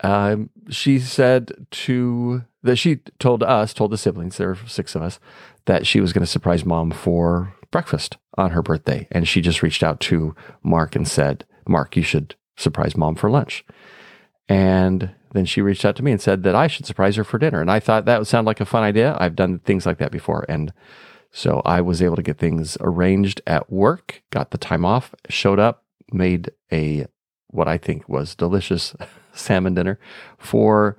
Um, 0.01 0.51
she 0.69 0.99
said 0.99 1.67
to 1.71 2.45
that 2.63 2.77
she 2.77 2.97
told 3.19 3.43
us, 3.43 3.73
told 3.73 3.91
the 3.91 3.99
siblings, 3.99 4.37
there 4.37 4.49
were 4.49 4.59
six 4.67 4.95
of 4.95 5.03
us, 5.03 5.19
that 5.67 5.87
she 5.87 6.01
was 6.01 6.13
going 6.13 6.25
to 6.25 6.31
surprise 6.31 6.65
mom 6.65 6.91
for 6.91 7.55
breakfast 7.71 8.17
on 8.37 8.51
her 8.51 8.63
birthday. 8.63 9.09
And 9.11 9.27
she 9.27 9.41
just 9.41 9.63
reached 9.63 9.83
out 9.83 10.01
to 10.01 10.35
Mark 10.63 10.95
and 10.95 11.07
said, 11.07 11.45
Mark, 11.67 11.97
you 11.97 12.03
should 12.03 12.35
surprise 12.57 12.97
mom 12.97 13.15
for 13.15 13.31
lunch. 13.31 13.65
And 14.49 15.11
then 15.33 15.45
she 15.45 15.61
reached 15.61 15.85
out 15.85 15.97
to 15.97 16.03
me 16.03 16.13
and 16.13 16.21
said 16.21 16.43
that 16.45 16.55
I 16.55 16.67
should 16.67 16.87
surprise 16.87 17.17
her 17.17 17.25
for 17.25 17.39
dinner. 17.39 17.61
And 17.61 17.71
I 17.71 17.81
thought 17.81 18.07
that 18.07 18.19
would 18.19 18.27
sound 18.27 18.47
like 18.47 18.61
a 18.61 18.65
fun 18.65 18.83
idea. 18.83 19.17
I've 19.21 19.37
done 19.37 19.59
things 19.61 19.85
like 19.85 19.99
that 19.99 20.13
before. 20.13 20.47
And 20.49 20.73
so 21.31 21.63
I 21.65 21.81
was 21.81 22.03
able 22.03 22.17
to 22.17 22.23
get 22.23 22.39
things 22.39 22.77
arranged 22.81 23.41
at 23.47 23.71
work, 23.71 24.23
got 24.31 24.51
the 24.51 24.59
time 24.59 24.85
off, 24.85 25.15
showed 25.29 25.59
up, 25.59 25.85
made 26.13 26.51
a 26.73 27.07
what 27.49 27.69
I 27.69 27.79
think 27.79 28.09
was 28.09 28.35
delicious 28.35 28.95
salmon 29.33 29.75
dinner 29.75 29.99
for 30.39 30.99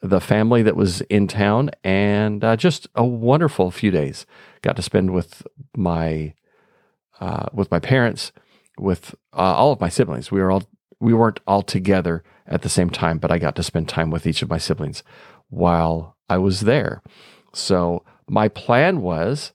the 0.00 0.20
family 0.20 0.62
that 0.62 0.76
was 0.76 1.00
in 1.02 1.26
town, 1.26 1.70
and 1.82 2.44
uh, 2.44 2.56
just 2.56 2.86
a 2.94 3.04
wonderful 3.04 3.70
few 3.70 3.90
days. 3.90 4.26
Got 4.62 4.76
to 4.76 4.82
spend 4.82 5.12
with 5.12 5.46
my 5.76 6.34
uh, 7.20 7.46
with 7.52 7.70
my 7.70 7.80
parents, 7.80 8.32
with 8.78 9.14
uh, 9.32 9.54
all 9.54 9.72
of 9.72 9.80
my 9.80 9.88
siblings. 9.88 10.30
We 10.30 10.40
were 10.40 10.52
all 10.52 10.62
we 11.00 11.14
weren't 11.14 11.40
all 11.46 11.62
together 11.62 12.22
at 12.46 12.62
the 12.62 12.68
same 12.68 12.90
time, 12.90 13.18
but 13.18 13.32
I 13.32 13.38
got 13.38 13.56
to 13.56 13.62
spend 13.62 13.88
time 13.88 14.10
with 14.10 14.26
each 14.26 14.42
of 14.42 14.50
my 14.50 14.58
siblings 14.58 15.02
while 15.48 16.16
I 16.28 16.38
was 16.38 16.60
there. 16.60 17.02
So 17.52 18.04
my 18.28 18.48
plan 18.48 19.00
was 19.00 19.52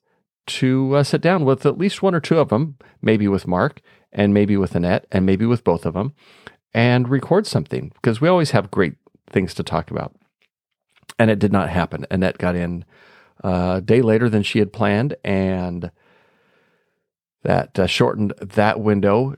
to 0.47 0.95
uh, 0.95 1.03
sit 1.03 1.21
down 1.21 1.45
with 1.45 1.65
at 1.65 1.77
least 1.77 2.01
one 2.01 2.15
or 2.15 2.19
two 2.19 2.37
of 2.37 2.49
them, 2.49 2.77
maybe 3.01 3.27
with 3.27 3.47
Mark 3.47 3.81
and 4.11 4.33
maybe 4.33 4.57
with 4.57 4.75
Annette 4.75 5.05
and 5.11 5.25
maybe 5.25 5.45
with 5.45 5.63
both 5.63 5.85
of 5.85 5.93
them, 5.93 6.13
and 6.73 7.09
record 7.09 7.47
something 7.47 7.91
because 7.95 8.21
we 8.21 8.27
always 8.27 8.51
have 8.51 8.71
great 8.71 8.95
things 9.29 9.53
to 9.55 9.63
talk 9.63 9.89
about. 9.89 10.15
And 11.17 11.29
it 11.29 11.39
did 11.39 11.51
not 11.51 11.69
happen. 11.69 12.05
Annette 12.11 12.37
got 12.37 12.55
in 12.55 12.85
uh, 13.43 13.75
a 13.77 13.81
day 13.81 14.01
later 14.01 14.29
than 14.29 14.43
she 14.43 14.59
had 14.59 14.73
planned, 14.73 15.15
and 15.23 15.91
that 17.43 17.77
uh, 17.77 17.87
shortened 17.87 18.33
that 18.39 18.79
window 18.79 19.35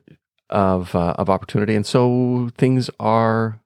of 0.49 0.95
uh, 0.95 1.15
of 1.17 1.29
opportunity, 1.29 1.75
and 1.75 1.85
so 1.85 2.49
things 2.57 2.89
are. 2.99 3.59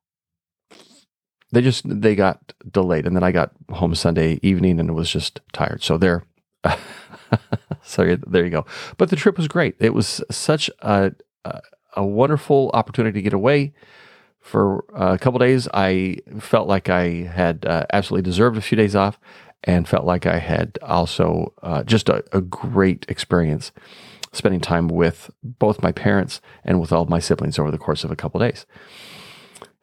They 1.52 1.62
just 1.62 1.84
they 1.88 2.16
got 2.16 2.54
delayed, 2.72 3.08
and 3.08 3.16
then 3.16 3.24
I 3.24 3.32
got 3.32 3.52
home 3.72 3.96
Sunday 3.96 4.40
evening 4.44 4.80
and 4.80 4.94
was 4.94 5.10
just 5.10 5.42
tired. 5.52 5.84
So 5.84 5.98
there, 5.98 6.24
so 7.84 8.18
there 8.28 8.44
you 8.46 8.52
go. 8.52 8.66
But 8.98 9.10
the 9.10 9.16
trip 9.16 9.38
was 9.38 9.48
great. 9.48 9.76
It 9.80 9.94
was 9.94 10.22
such 10.30 10.70
a 10.82 11.12
a, 11.46 11.62
a 11.96 12.06
wonderful 12.06 12.70
opportunity 12.74 13.20
to 13.20 13.24
get 13.24 13.34
away 13.34 13.74
for 14.40 14.86
a 14.94 15.18
couple 15.18 15.40
days. 15.40 15.68
I 15.74 16.18
felt 16.40 16.68
like 16.68 16.90
I 16.90 17.24
had 17.24 17.66
uh, 17.66 17.86
absolutely 17.92 18.30
deserved 18.30 18.58
a 18.58 18.62
few 18.62 18.76
days 18.76 18.96
off, 18.96 19.20
and 19.64 19.88
felt 19.88 20.06
like 20.06 20.26
I 20.26 20.40
had 20.40 20.78
also 20.82 21.54
uh, 21.62 21.84
just 21.84 22.10
a, 22.10 22.24
a, 22.32 22.42
great 22.42 23.06
experience 23.10 23.72
spending 24.32 24.62
time 24.62 24.88
with 24.88 25.32
both 25.44 25.82
my 25.82 25.92
parents 25.92 26.40
and 26.64 26.80
with 26.80 26.92
all 26.92 27.02
of 27.02 27.10
my 27.10 27.20
siblings 27.20 27.60
over 27.60 27.72
the 27.72 27.78
course 27.78 28.04
of 28.04 28.12
a 28.12 28.16
couple 28.16 28.40
days. 28.40 28.66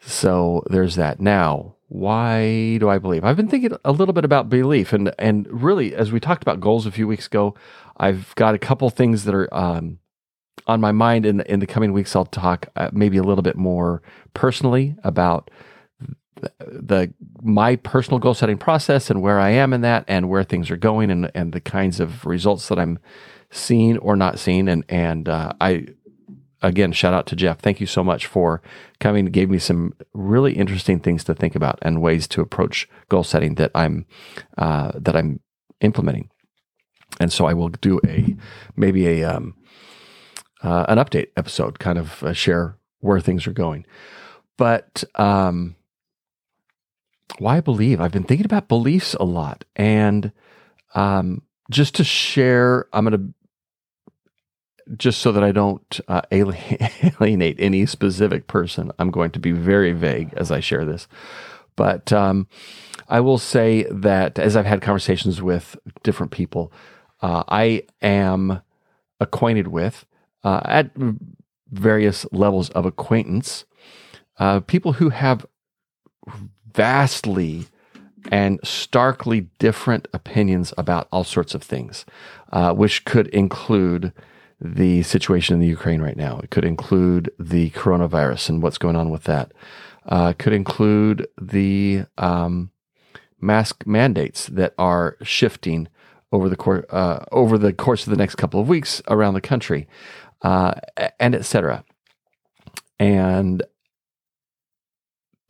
So 0.07 0.63
there's 0.71 0.95
that. 0.95 1.19
Now, 1.19 1.75
why 1.89 2.79
do 2.79 2.89
I 2.89 2.99
believe? 2.99 3.25
I've 3.25 3.37
been 3.37 3.49
thinking 3.49 3.77
a 3.85 3.91
little 3.91 4.13
bit 4.13 4.25
about 4.25 4.49
belief, 4.49 4.93
and 4.93 5.13
and 5.19 5.49
really, 5.51 5.95
as 5.97 6.13
we 6.13 6.21
talked 6.21 6.43
about 6.43 6.61
goals 6.61 6.87
a 6.87 6.93
few 6.93 7.09
weeks 7.09 7.27
ago, 7.27 7.57
I've 7.97 8.33
got 8.37 8.55
a 8.55 8.59
couple 8.59 8.89
things 8.89 9.25
that 9.25 9.35
are 9.35 9.53
um, 9.53 9.99
on 10.69 10.81
my 10.81 10.93
mind. 10.93 11.27
In 11.27 11.41
in 11.43 11.59
the 11.59 11.67
coming 11.67 11.93
weeks, 11.93 12.15
I'll 12.15 12.25
talk 12.25 12.69
uh, 12.77 12.91
maybe 12.93 13.17
a 13.17 13.25
little 13.25 13.43
bit 13.43 13.57
more 13.57 14.01
personally 14.33 14.95
about 15.03 15.51
the, 16.41 16.53
the 16.61 17.15
my 17.43 17.75
personal 17.75 18.21
goal 18.21 18.35
setting 18.35 18.59
process 18.59 19.11
and 19.11 19.23
where 19.23 19.41
I 19.41 19.51
am 19.51 19.73
in 19.73 19.81
that, 19.81 20.05
and 20.07 20.29
where 20.29 20.45
things 20.45 20.71
are 20.71 20.77
going, 20.77 21.11
and 21.11 21.33
and 21.35 21.53
the 21.53 21.61
kinds 21.61 21.99
of 21.99 22.25
results 22.25 22.69
that 22.69 22.79
I'm 22.79 23.01
seeing 23.51 23.99
or 23.99 24.15
not 24.15 24.39
seeing, 24.39 24.69
And 24.69 24.85
and 24.89 25.29
uh, 25.29 25.53
I 25.61 25.89
again 26.63 26.93
shout 26.93 27.15
out 27.15 27.27
to 27.27 27.37
Jeff. 27.37 27.59
Thank 27.59 27.81
you 27.81 27.87
so 27.87 28.03
much 28.03 28.27
for 28.27 28.63
coming. 29.01 29.27
Gave 29.27 29.51
me 29.51 29.59
some 29.59 29.95
really 30.13 30.55
interesting 30.55 31.01
things 31.01 31.25
to 31.25 31.35
think 31.35 31.55
about 31.55 31.79
and 31.83 32.03
ways 32.03 32.27
to 32.29 32.41
approach 32.41 32.89
goal 33.09 33.25
setting 33.25 33.55
that 33.57 33.71
I'm 33.75 34.07
uh, 34.59 34.93
that 34.95 35.17
I'm 35.17 35.41
implementing. 35.81 36.31
And 37.21 37.33
so 37.33 37.47
I 37.47 37.55
will 37.55 37.69
do 37.69 38.01
a 38.07 38.37
maybe 38.77 39.07
a 39.07 39.25
um, 39.25 39.55
uh, 40.63 40.87
an 40.89 40.99
update 40.99 41.29
episode, 41.37 41.79
kind 41.79 41.99
of 41.99 42.23
uh, 42.23 42.33
share 42.33 42.79
where 43.01 43.21
things 43.21 43.47
are 43.47 43.53
going. 43.53 43.87
But 44.57 45.05
um, 45.15 45.77
why 47.39 47.61
believe? 47.61 48.01
I've 48.01 48.13
been 48.13 48.25
thinking 48.25 48.47
about 48.47 48.69
beliefs 48.69 49.15
a 49.15 49.25
lot, 49.25 49.65
and 49.75 50.33
um, 50.95 51.43
just 51.71 51.95
to 51.97 52.05
share, 52.05 52.87
I'm 52.93 53.05
going 53.05 53.19
to 53.19 53.35
just 54.97 55.21
so 55.21 55.33
that 55.33 55.43
I 55.43 55.53
don't 55.53 56.01
uh, 56.09 56.23
alienate 56.31 57.57
any 57.59 57.87
specific 57.87 58.47
person, 58.47 58.93
I'm 58.99 59.11
going 59.11 59.31
to 59.33 59.39
be 59.39 59.53
very 59.53 59.93
vague 59.93 60.33
as 60.35 60.51
I 60.51 60.61
share 60.61 60.85
this. 60.85 61.09
But 61.75 62.13
um, 62.13 62.49
I 63.09 63.21
will 63.21 63.39
say 63.39 63.87
that 63.91 64.39
as 64.39 64.57
I've 64.57 64.67
had 64.67 64.81
conversations 64.83 65.43
with 65.43 65.77
different 66.03 66.33
people, 66.33 66.73
uh, 67.21 67.45
I 67.49 67.83
am 68.01 68.63
acquainted 69.21 69.69
with 69.69 70.07
uh, 70.45 70.61
at 70.65 70.91
various 71.71 72.27
levels 72.33 72.71
of 72.71 72.87
acquaintance 72.87 73.65
uh, 74.39 74.61
people 74.61 74.95
who 74.95 75.11
have 75.11 75.47
vastly 76.73 77.67
and 78.31 78.61
starkly 78.63 79.49
different 79.59 80.09
opinions 80.13 80.75
about 80.77 81.09
all 81.13 81.25
sorts 81.25 81.55
of 81.55 81.63
things, 81.63 82.05
uh, 82.53 82.73
which 82.73 83.05
could 83.05 83.29
include 83.29 84.13
the 84.61 85.03
situation 85.03 85.55
in 85.55 85.61
the 85.61 85.67
Ukraine 85.67 86.01
right 86.01 86.17
now. 86.17 86.41
It 86.43 86.51
could 86.51 86.65
include 86.65 87.31
the 87.39 87.71
coronavirus 87.71 88.49
and 88.49 88.63
what's 88.63 88.79
going 88.79 88.97
on 88.97 89.11
with 89.11 89.25
that. 89.25 89.53
Uh, 90.07 90.33
could 90.39 90.53
include 90.53 91.27
the 91.41 92.05
um, 92.17 92.71
mask 93.41 93.87
mandates 93.87 94.47
that 94.47 94.75
are 94.79 95.17
shifting 95.23 95.89
over 96.33 96.49
the 96.49 96.57
course 96.57 96.85
uh, 96.91 97.25
over 97.33 97.59
the 97.59 97.73
course 97.73 98.07
of 98.07 98.11
the 98.11 98.17
next 98.17 98.37
couple 98.37 98.61
of 98.61 98.69
weeks 98.69 99.03
around 99.09 99.35
the 99.35 99.41
country, 99.41 99.89
uh, 100.43 100.75
and 101.19 101.35
etc. 101.35 101.85
And 102.99 103.63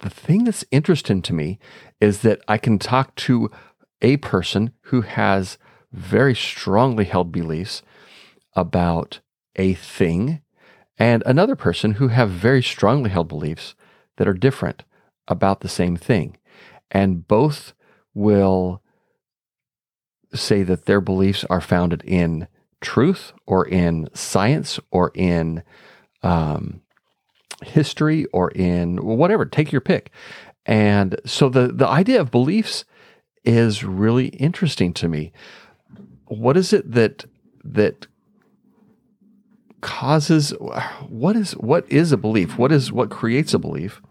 the 0.01 0.11
thing 0.11 0.45
that's 0.45 0.65
interesting 0.71 1.23
to 1.23 1.33
me 1.33 1.59
is 2.01 2.21
that 2.21 2.41
I 2.49 2.59
can 2.59 2.79
talk 2.79 3.15
to 3.17 3.51
a 4.03 4.17
person 4.19 4.73
who 4.83 5.03
has 5.03 5.59
very 5.93 6.35
strongly 6.35 7.05
held 7.05 7.33
beliefs 7.33 7.83
about 8.57 9.21
a 9.55 9.75
thing 9.75 10.43
and 10.99 11.23
another 11.27 11.55
person 11.55 11.93
who 11.93 12.09
have 12.09 12.31
very 12.31 12.63
strongly 12.63 13.11
held 13.11 13.29
beliefs 13.29 13.75
that 14.17 14.27
are 14.27 14.35
different 14.35 14.83
about 15.29 15.61
the 15.61 15.69
same 15.69 15.97
thing. 15.97 16.37
And 16.91 17.29
both 17.29 17.75
will 18.15 18.83
say 20.35 20.63
that 20.63 20.87
their 20.87 21.01
beliefs 21.01 21.45
are 21.51 21.61
founded 21.61 22.03
in 22.05 22.49
truth 22.81 23.33
or 23.47 23.67
in 23.67 24.09
science 24.15 24.81
or 24.91 25.13
in 25.15 25.63
um, 26.23 26.81
history 27.65 28.25
or 28.27 28.51
in 28.51 29.05
whatever. 29.05 29.45
Take 29.45 29.73
your 29.73 29.81
pick. 29.81 30.11
And 30.65 31.21
so 31.25 31.49
the, 31.49 31.69
the 31.69 31.89
idea 31.89 32.21
of 32.21 32.31
beliefs 32.31 32.85
is 33.45 33.85
really 33.85 34.29
interesting 34.29 34.93
to 34.95 35.09
me. 35.09 35.33
What 36.27 36.57
is 36.57 36.73
it 36.73 36.91
that 36.93 37.25
that 37.65 38.07
causes 39.87 40.51
what 41.09 41.37
is 41.37 41.53
what 41.53 41.91
is 41.91 42.11
a 42.11 42.17
belief? 42.17 42.59
What 42.59 42.73
is 42.73 42.91
what 42.91 43.09
creates 43.09 43.55
a 43.55 43.59
belief? 43.59 44.03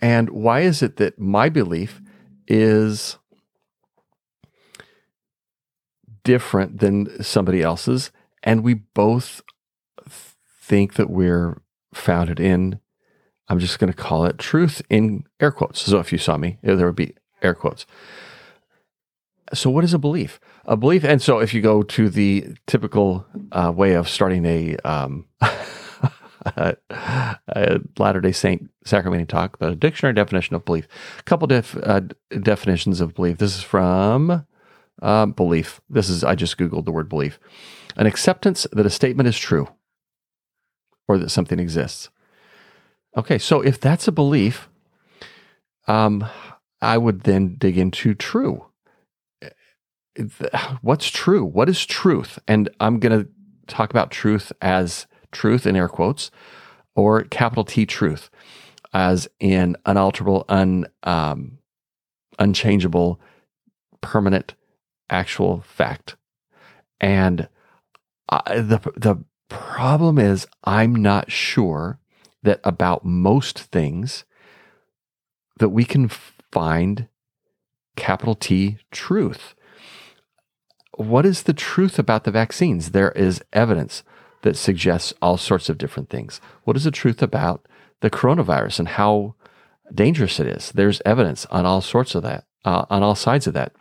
And 0.00 0.30
why 0.30 0.60
is 0.60 0.82
it 0.82 0.96
that 0.96 1.18
my 1.20 1.48
belief 1.48 2.02
is 2.48 3.18
different 6.24 6.80
than 6.80 7.22
somebody 7.22 7.62
else's 7.62 8.10
and 8.42 8.64
we 8.64 8.74
both 8.74 9.42
think 10.60 10.94
that 10.94 11.08
we're 11.08 11.62
founded 11.94 12.40
in 12.40 12.80
I'm 13.48 13.60
just 13.60 13.78
going 13.78 13.92
to 13.92 13.96
call 13.96 14.26
it 14.26 14.38
truth 14.38 14.82
in 14.90 15.24
air 15.40 15.52
quotes. 15.52 15.80
So 15.80 16.00
if 16.00 16.12
you 16.12 16.18
saw 16.18 16.36
me, 16.36 16.58
there 16.62 16.84
would 16.84 16.96
be 16.96 17.14
air 17.42 17.54
quotes. 17.54 17.86
So, 19.54 19.70
what 19.70 19.84
is 19.84 19.94
a 19.94 19.98
belief? 19.98 20.38
A 20.68 20.76
belief, 20.76 21.02
and 21.02 21.22
so 21.22 21.38
if 21.38 21.54
you 21.54 21.62
go 21.62 21.82
to 21.82 22.10
the 22.10 22.54
typical 22.66 23.24
uh, 23.52 23.72
way 23.74 23.94
of 23.94 24.06
starting 24.06 24.44
a, 24.44 24.76
um, 24.84 25.24
a 25.40 26.76
Latter 27.98 28.20
Day 28.20 28.32
Saint 28.32 28.70
sacrament 28.84 29.30
talk, 29.30 29.58
the 29.60 29.74
dictionary 29.74 30.12
definition 30.12 30.54
of 30.54 30.66
belief. 30.66 30.86
A 31.20 31.22
couple 31.22 31.46
def, 31.46 31.74
uh, 31.82 32.02
definitions 32.42 33.00
of 33.00 33.14
belief. 33.14 33.38
This 33.38 33.56
is 33.56 33.62
from 33.62 34.44
uh, 35.00 35.24
belief. 35.24 35.80
This 35.88 36.10
is 36.10 36.22
I 36.22 36.34
just 36.34 36.58
googled 36.58 36.84
the 36.84 36.92
word 36.92 37.08
belief. 37.08 37.40
An 37.96 38.04
acceptance 38.04 38.66
that 38.70 38.84
a 38.84 38.90
statement 38.90 39.26
is 39.26 39.38
true, 39.38 39.68
or 41.08 41.16
that 41.16 41.30
something 41.30 41.58
exists. 41.58 42.10
Okay, 43.16 43.38
so 43.38 43.62
if 43.62 43.80
that's 43.80 44.06
a 44.06 44.12
belief, 44.12 44.68
um, 45.86 46.26
I 46.82 46.98
would 46.98 47.22
then 47.22 47.56
dig 47.56 47.78
into 47.78 48.12
true 48.14 48.67
what's 50.82 51.08
true? 51.08 51.44
What 51.44 51.68
is 51.68 51.84
truth? 51.84 52.38
And 52.48 52.68
I'm 52.80 52.98
going 52.98 53.24
to 53.24 53.28
talk 53.66 53.90
about 53.90 54.10
truth 54.10 54.52
as 54.60 55.06
truth 55.32 55.66
in 55.66 55.76
air 55.76 55.88
quotes 55.88 56.30
or 56.94 57.24
capital 57.24 57.64
T 57.64 57.86
truth 57.86 58.30
as 58.92 59.28
in 59.38 59.76
unalterable, 59.84 60.44
un, 60.48 60.86
um, 61.02 61.58
unchangeable, 62.38 63.20
permanent, 64.00 64.54
actual 65.10 65.60
fact. 65.60 66.16
And 67.00 67.48
I, 68.28 68.60
the, 68.60 68.80
the 68.96 69.24
problem 69.48 70.18
is, 70.18 70.46
I'm 70.64 70.94
not 70.94 71.30
sure 71.30 71.98
that 72.42 72.60
about 72.64 73.04
most 73.04 73.58
things 73.58 74.24
that 75.58 75.70
we 75.70 75.84
can 75.84 76.08
find 76.08 77.08
capital 77.96 78.34
T 78.34 78.78
truth 78.90 79.54
what 80.98 81.24
is 81.24 81.44
the 81.44 81.52
truth 81.52 81.98
about 81.98 82.24
the 82.24 82.30
vaccines? 82.32 82.90
There 82.90 83.12
is 83.12 83.40
evidence 83.52 84.02
that 84.42 84.56
suggests 84.56 85.14
all 85.22 85.36
sorts 85.36 85.68
of 85.68 85.78
different 85.78 86.10
things. 86.10 86.40
What 86.64 86.76
is 86.76 86.84
the 86.84 86.90
truth 86.90 87.22
about 87.22 87.66
the 88.00 88.10
coronavirus 88.10 88.80
and 88.80 88.88
how 88.88 89.36
dangerous 89.94 90.40
it 90.40 90.48
is? 90.48 90.72
There's 90.72 91.00
evidence 91.06 91.46
on 91.46 91.64
all 91.64 91.80
sorts 91.80 92.16
of 92.16 92.24
that, 92.24 92.46
uh, 92.64 92.84
on 92.90 93.04
all 93.04 93.14
sides 93.14 93.46
of 93.46 93.54
that. 93.54 93.72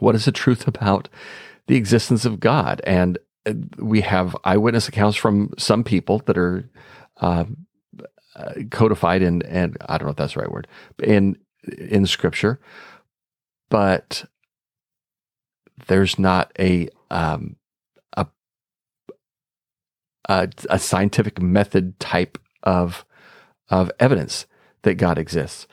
What 0.00 0.14
is 0.14 0.26
the 0.26 0.32
truth 0.32 0.68
about 0.68 1.08
the 1.66 1.76
existence 1.76 2.26
of 2.26 2.40
God? 2.40 2.82
And 2.86 3.18
uh, 3.46 3.54
we 3.78 4.02
have 4.02 4.36
eyewitness 4.44 4.86
accounts 4.86 5.16
from 5.16 5.54
some 5.56 5.82
people 5.82 6.18
that 6.26 6.36
are 6.36 6.68
uh, 7.22 7.44
codified 8.70 9.22
in, 9.22 9.40
and 9.42 9.78
I 9.88 9.96
don't 9.96 10.06
know 10.06 10.10
if 10.10 10.16
that's 10.16 10.34
the 10.34 10.40
right 10.40 10.52
word, 10.52 10.68
in 11.02 11.38
in 11.78 12.04
Scripture, 12.04 12.60
but 13.70 14.26
there's 15.86 16.18
not 16.18 16.52
a 16.58 16.88
um, 17.10 17.56
a 18.16 18.26
a, 20.28 20.48
a 20.70 20.78
scientific 20.78 21.40
method 21.40 21.98
type 22.00 22.38
of 22.62 23.04
of 23.68 23.90
evidence 23.98 24.46
that 24.82 24.94
God 24.94 25.18
exists. 25.18 25.66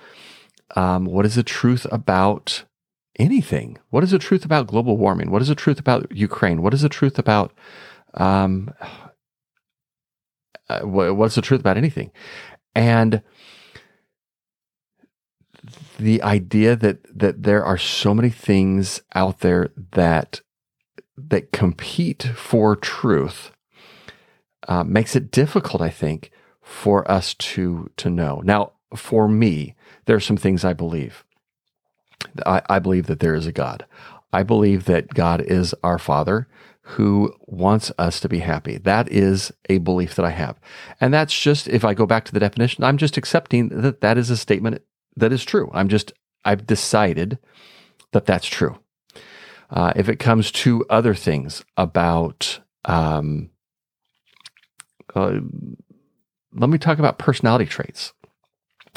Um, 0.76 1.06
what 1.06 1.26
is 1.26 1.36
the 1.36 1.44
truth 1.44 1.86
about 1.92 2.64
anything? 3.20 3.78
What 3.90 4.04
is 4.04 4.12
the 4.12 4.20
truth 4.20 4.46
about 4.46 4.68
global 4.68 4.98
warming? 4.98 5.32
What 5.32 5.42
is 5.42 5.50
the 5.50 5.56
truth 5.56 5.80
about 5.80 6.12
Ukraine? 6.16 6.62
What 6.62 6.74
is 6.74 6.82
the 6.82 6.90
truth 6.90 7.20
about 7.20 7.52
um, 8.14 8.74
uh, 10.70 10.82
what's 10.82 11.36
the 11.36 11.42
truth 11.42 11.60
about 11.60 11.78
anything? 11.78 12.12
And 12.74 13.22
the 16.02 16.22
idea 16.24 16.76
that 16.76 16.98
that 17.18 17.44
there 17.44 17.64
are 17.64 17.78
so 17.78 18.14
many 18.14 18.30
things 18.30 19.02
out 19.14 19.40
there 19.40 19.70
that 19.92 20.42
that 21.18 21.52
compete 21.52 22.24
for 22.36 22.76
truth 22.76 23.52
uh, 24.68 24.84
makes 24.84 25.16
it 25.16 25.32
difficult, 25.32 25.82
I 25.82 25.90
think, 25.90 26.32
for 26.62 27.10
us 27.10 27.34
to 27.36 27.92
to 27.98 28.10
know. 28.10 28.42
Now, 28.44 28.74
for 28.96 29.28
me, 29.28 29.76
there 30.06 30.16
are 30.16 30.22
some 30.22 30.38
things 30.38 30.66
I 30.66 30.74
believe. 30.74 31.24
I, 32.46 32.62
I 32.70 32.80
believe 32.80 33.08
that 33.08 33.20
there 33.20 33.36
is 33.36 33.48
a 33.48 33.52
God. 33.52 33.86
I 34.34 34.44
believe 34.44 34.86
that 34.86 35.14
God 35.14 35.42
is 35.42 35.74
our 35.84 36.00
Father 36.00 36.48
who 36.96 37.34
wants 37.46 37.92
us 37.98 38.20
to 38.20 38.30
be 38.30 38.40
happy. 38.40 38.78
That 38.78 39.10
is 39.10 39.52
a 39.70 39.78
belief 39.80 40.16
that 40.16 40.26
I 40.26 40.32
have. 40.32 40.60
And 41.00 41.14
that's 41.14 41.38
just, 41.38 41.68
if 41.68 41.86
I 41.86 41.94
go 41.94 42.06
back 42.06 42.26
to 42.26 42.34
the 42.34 42.40
definition, 42.40 42.84
I'm 42.84 42.98
just 42.98 43.18
accepting 43.18 43.70
that 43.70 44.02
that 44.02 44.18
is 44.18 44.30
a 44.30 44.38
statement 44.38 44.82
that 45.16 45.32
is 45.32 45.44
true. 45.44 45.70
I'm 45.74 45.90
just, 45.90 46.14
I've 46.46 46.66
decided 46.66 47.38
that 48.12 48.26
that's 48.26 48.48
true. 48.48 48.78
Uh, 49.70 49.94
if 49.96 50.10
it 50.10 50.18
comes 50.18 50.52
to 50.52 50.86
other 50.90 51.16
things 51.16 51.64
about, 51.78 52.60
um, 52.86 53.50
uh, 55.16 55.40
let 56.54 56.70
me 56.70 56.78
talk 56.78 57.00
about 57.00 57.18
personality 57.18 57.66
traits 57.66 58.14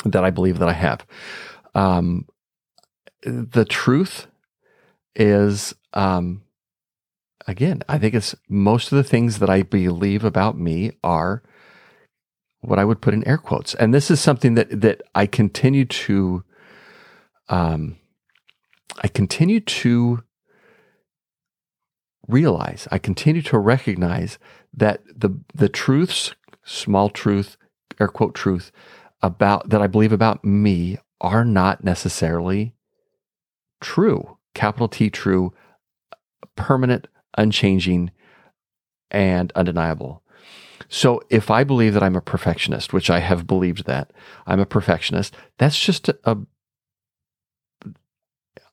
that 0.05 0.25
I 0.25 0.31
believe 0.31 0.59
that 0.59 0.69
I 0.69 0.73
have. 0.73 1.07
Um, 1.75 2.27
the 3.23 3.65
truth 3.65 4.27
is, 5.15 5.75
um, 5.93 6.43
again, 7.47 7.83
I 7.89 7.99
think 7.99 8.15
it's 8.15 8.35
most 8.49 8.91
of 8.91 8.97
the 8.97 9.05
things 9.05 9.39
that 9.39 9.51
I 9.51 9.63
believe 9.63 10.25
about 10.25 10.59
me 10.59 10.93
are 11.03 11.43
what 12.67 12.79
I 12.79 12.85
would 12.85 13.01
put 13.01 13.15
in 13.15 13.27
air 13.27 13.39
quotes. 13.39 13.75
And 13.75 13.93
this 13.93 14.11
is 14.11 14.21
something 14.21 14.55
that 14.55 14.81
that 14.81 15.03
I 15.15 15.27
continue 15.27 15.85
to 15.85 16.45
um 17.49 17.97
I 19.03 19.09
continue 19.09 19.61
to 19.61 20.23
realize, 22.29 22.89
I 22.91 22.99
continue 22.99 23.43
to 23.43 23.59
recognize 23.59 24.39
that 24.73 25.03
the 25.07 25.41
the 25.55 25.69
truths, 25.69 26.35
small 26.65 27.11
truth, 27.11 27.57
air 28.01 28.09
quote 28.09 28.35
truth, 28.35 28.73
about 29.23 29.69
that 29.71 29.83
I 29.83 29.87
believe 29.87 30.13
about 30.13 30.45
me 30.45 30.99
are 31.21 31.45
not 31.45 31.85
necessarily 31.85 32.75
true. 33.81 34.39
Capital 34.55 34.89
T 34.89 35.11
true, 35.11 35.53
permanent, 36.57 37.09
unchanging, 37.37 38.11
and 39.11 39.53
undeniable. 39.53 40.24
So 40.95 41.21
if 41.29 41.51
I 41.51 41.65
believe 41.65 41.93
that 41.95 42.05
I'm 42.05 42.15
a 42.15 42.21
perfectionist, 42.21 42.93
which 42.93 43.11
I 43.11 43.19
have 43.19 43.49
believed 43.49 43.87
that 43.87 44.13
I'm 44.47 44.61
a 44.61 44.65
perfectionist, 44.65 45.35
that's 45.59 45.77
just 45.77 46.09
a, 46.09 46.17
a 46.23 46.37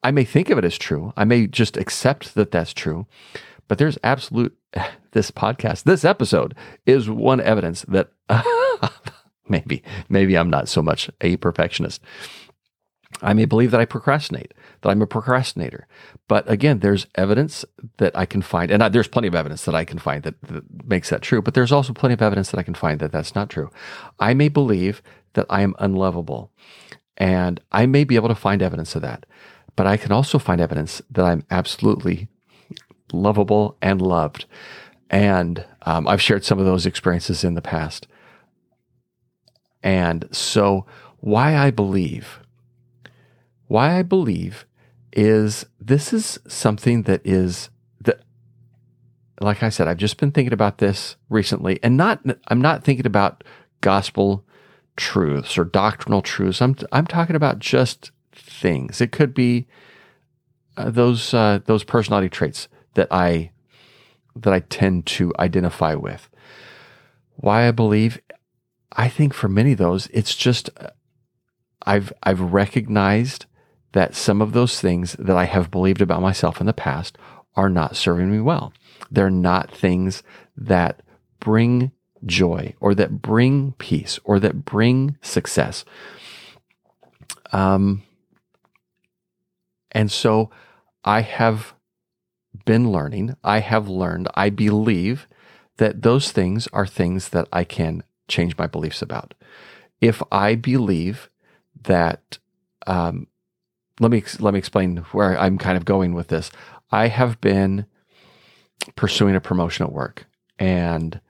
I 0.04 0.12
may 0.12 0.24
think 0.24 0.52
of 0.52 0.60
it 0.60 0.64
as 0.64 0.78
true. 0.78 1.14
I 1.18 1.24
may 1.26 1.48
just 1.48 1.78
accept 1.78 2.36
that 2.36 2.52
that's 2.52 2.76
true. 2.76 3.08
But 3.68 3.80
there's 3.80 3.98
absolute 4.04 4.56
this 5.14 5.32
podcast, 5.32 5.82
this 5.86 6.06
episode 6.06 6.54
is 6.86 7.10
one 7.10 7.42
evidence 7.42 7.86
that 7.88 8.12
maybe 9.50 9.82
maybe 10.08 10.38
I'm 10.38 10.52
not 10.52 10.70
so 10.70 10.84
much 10.84 11.10
a 11.22 11.38
perfectionist. 11.38 12.02
I 13.22 13.34
may 13.34 13.46
believe 13.46 13.72
that 13.72 13.80
I 13.80 13.86
procrastinate, 13.86 14.54
that 14.82 14.90
I'm 14.90 15.02
a 15.02 15.08
procrastinator. 15.08 15.88
But 16.28 16.50
again, 16.50 16.80
there's 16.80 17.08
evidence 17.16 17.64
that 17.98 18.16
I 18.18 18.26
can 18.26 18.42
find, 18.42 18.72
and 18.72 18.84
I, 18.84 18.90
there's 18.90 19.08
plenty 19.08 19.28
of 19.28 19.36
evidence 19.36 19.66
that 19.66 19.76
I 19.76 19.86
can 19.86 20.00
find 20.00 20.24
that, 20.24 20.42
that 20.42 20.86
makes 20.86 21.10
that 21.10 21.22
true. 21.22 21.42
But 21.42 21.54
there's 21.54 21.72
also 21.72 21.94
plenty 21.94 22.14
of 22.14 22.22
evidence 22.22 22.52
that 22.52 22.60
I 22.60 22.64
can 22.64 22.74
find 22.74 23.00
that 23.00 23.12
that's 23.12 23.36
not 23.36 23.50
true. 23.50 23.70
I 24.20 24.34
may 24.34 24.50
believe 24.50 25.02
that 25.34 25.46
I 25.50 25.62
am 25.62 25.76
unlovable, 25.80 26.52
and 27.18 27.62
I 27.72 27.86
may 27.86 28.04
be 28.04 28.16
able 28.16 28.30
to 28.30 28.36
find 28.36 28.62
evidence 28.62 28.96
of 28.96 29.02
that. 29.04 29.26
But 29.76 29.88
I 29.88 29.98
can 29.98 30.12
also 30.12 30.40
find 30.40 30.60
evidence 30.60 31.02
that 31.12 31.26
I'm 31.26 31.46
absolutely 31.50 32.28
lovable 33.14 33.78
and 33.82 34.02
loved. 34.02 34.46
And 35.10 35.66
um, 35.84 36.08
I've 36.08 36.22
shared 36.22 36.46
some 36.46 36.60
of 36.60 36.66
those 36.66 36.86
experiences 36.86 37.44
in 37.44 37.54
the 37.54 37.62
past. 37.62 38.08
And 39.84 40.28
so, 40.32 40.86
why 41.20 41.56
I 41.58 41.72
believe 41.72 42.41
why 43.72 43.98
I 43.98 44.02
believe 44.02 44.66
is 45.14 45.66
this 45.80 46.12
is 46.12 46.40
something 46.46 47.04
that 47.04 47.22
is 47.24 47.70
that 48.02 48.20
like 49.40 49.64
I 49.64 49.70
said, 49.70 49.88
I've 49.88 49.96
just 49.96 50.18
been 50.18 50.32
thinking 50.32 50.52
about 50.52 50.80
this 50.80 51.16
recently 51.30 51.80
and 51.82 51.96
not 51.96 52.20
I'm 52.50 52.60
not 52.60 52.84
thinking 52.84 53.06
about 53.06 53.46
gospel 53.80 54.44
truths 54.98 55.58
or 55.58 55.64
doctrinal 55.64 56.22
truths. 56.22 56.62
I'm 56.62 56.76
I'm 56.92 57.08
talking 57.08 57.38
about 57.38 57.60
just 57.60 58.12
things. 58.34 59.00
It 59.00 59.14
could 59.14 59.34
be 59.34 59.68
uh, 60.76 60.90
those 60.90 61.34
uh, 61.34 61.62
those 61.64 61.86
personality 61.86 62.28
traits 62.28 62.68
that 62.96 63.08
I 63.10 63.52
that 64.36 64.52
I 64.52 64.60
tend 64.60 65.06
to 65.06 65.32
identify 65.40 65.96
with. 65.96 66.28
Why 67.38 67.70
I 67.70 67.72
believe 67.72 68.20
I 68.92 69.08
think 69.08 69.34
for 69.34 69.48
many 69.48 69.72
of 69.72 69.78
those 69.78 70.08
it's 70.08 70.36
just 70.36 70.70
uh, 70.76 70.90
I've 71.86 72.12
I've 72.22 72.42
recognized 72.42 73.46
that 73.94 74.16
some 74.16 74.42
of 74.42 74.54
those 74.54 74.80
things 74.80 75.14
that 75.20 75.36
I 75.36 75.46
have 75.46 75.72
believed 75.72 76.02
about 76.02 76.22
myself 76.22 76.60
in 76.60 76.68
the 76.68 76.74
past 76.74 77.18
are 77.56 77.70
not 77.70 77.96
serving 77.96 78.32
me 78.32 78.40
well. 78.40 78.74
They're 79.10 79.30
not 79.30 79.72
things 79.72 80.24
that 80.56 81.02
bring 81.40 81.92
joy 82.26 82.74
or 82.80 82.96
that 82.96 83.22
bring 83.22 83.74
peace 83.74 84.20
or 84.24 84.40
that 84.40 84.64
bring 84.64 85.18
success. 85.22 85.84
Um, 87.52 88.04
and 89.92 90.12
so 90.12 90.50
I 91.04 91.22
have 91.22 91.74
been 92.66 92.92
learning, 92.92 93.36
I 93.44 93.60
have 93.60 93.90
learned, 93.90 94.28
I 94.36 94.50
believe 94.50 95.28
that 95.78 96.04
those 96.04 96.32
things 96.32 96.68
are 96.72 96.86
things 96.86 97.30
that 97.30 97.48
I 97.52 97.64
can 97.64 98.04
change 98.28 98.58
my 98.58 98.68
beliefs 98.68 99.02
about. 99.02 99.34
If 100.00 100.22
I 100.32 100.56
believe 100.56 101.30
that 101.84 102.38
um, 102.88 103.28
let 104.02 104.12
me 104.12 104.24
let 104.40 104.54
me 104.54 104.58
explain 104.58 104.98
where 105.12 105.40
I'm 105.40 105.58
kind 105.58 105.78
of 105.78 105.86
going 105.86 106.14
with 106.14 106.28
this. 106.28 106.52
I 106.92 107.08
have 107.08 107.40
been 107.40 107.86
pursuing 108.96 109.36
a 109.36 109.40
promotion 109.40 109.86
at 109.86 109.94
work, 109.94 110.26
and 110.58 111.22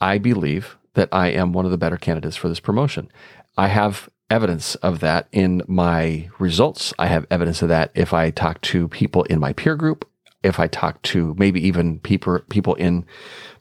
I 0.00 0.18
believe 0.18 0.78
that 0.94 1.10
I 1.12 1.28
am 1.28 1.52
one 1.52 1.66
of 1.66 1.70
the 1.70 1.78
better 1.78 1.98
candidates 1.98 2.36
for 2.36 2.48
this 2.48 2.58
promotion. 2.58 3.10
I 3.56 3.68
have 3.68 4.08
evidence 4.30 4.76
of 4.76 5.00
that 5.00 5.28
in 5.30 5.62
my 5.68 6.30
results. 6.38 6.94
I 6.98 7.06
have 7.06 7.26
evidence 7.30 7.60
of 7.60 7.68
that 7.68 7.92
if 7.94 8.14
I 8.14 8.30
talk 8.30 8.62
to 8.62 8.88
people 8.88 9.22
in 9.24 9.38
my 9.38 9.52
peer 9.52 9.76
group, 9.76 10.08
if 10.42 10.58
I 10.58 10.68
talk 10.68 11.02
to 11.02 11.34
maybe 11.38 11.64
even 11.66 12.00
people 12.00 12.40
people 12.48 12.74
in 12.76 13.04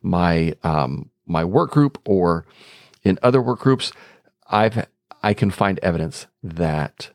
my 0.01 0.55
um, 0.63 1.09
my 1.27 1.43
work 1.43 1.71
group 1.71 2.01
or 2.05 2.45
in 3.03 3.19
other 3.21 3.41
work 3.41 3.59
groups. 3.59 3.91
I've 4.47 4.87
I 5.21 5.33
can 5.33 5.51
find 5.51 5.77
evidence 5.79 6.27
that 6.41 7.09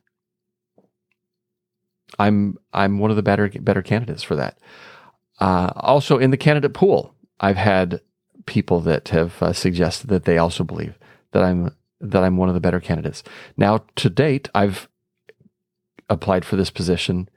I'm 2.21 2.59
I'm 2.75 2.99
one 2.99 3.11
of 3.11 3.17
the 3.17 3.23
better 3.23 3.49
better 3.49 3.83
candidates 3.83 4.23
for 4.23 4.37
that. 4.37 4.59
Uh, 5.41 5.73
also, 5.77 6.19
in 6.19 6.31
the 6.31 6.37
candidate 6.37 6.75
pool, 6.75 7.15
I've 7.41 7.57
had 7.57 8.03
people 8.45 8.81
that 8.81 9.09
have 9.09 9.43
uh, 9.43 9.53
suggested 9.55 10.09
that 10.09 10.25
they 10.25 10.37
also 10.37 10.63
believe 10.63 10.99
that 11.33 11.43
I'm 11.43 11.75
that 12.01 12.23
I'm 12.23 12.37
one 12.37 12.49
of 12.49 12.55
the 12.55 12.61
better 12.61 12.81
candidates. 12.81 13.23
Now, 13.57 13.85
to 13.97 14.11
date, 14.11 14.51
I've 14.55 14.89
applied 16.11 16.45
for 16.45 16.57
this 16.57 16.71
position 16.71 17.29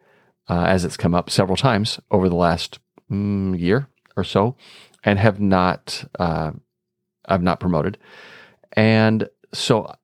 uh, 0.50 0.66
as 0.66 0.84
it's 0.84 0.98
come 0.98 1.16
up 1.16 1.30
several 1.30 1.58
times 1.58 2.00
over 2.12 2.28
the 2.28 2.36
last 2.36 2.80
mm, 3.10 3.58
year 3.58 3.88
or 4.18 4.26
so, 4.26 4.58
and 5.06 5.18
have 5.18 5.40
not 5.40 6.04
uh, 6.20 6.52
I've 7.26 7.42
not 7.42 7.62
promoted. 7.62 7.98
And 8.74 9.30
so, 9.54 9.96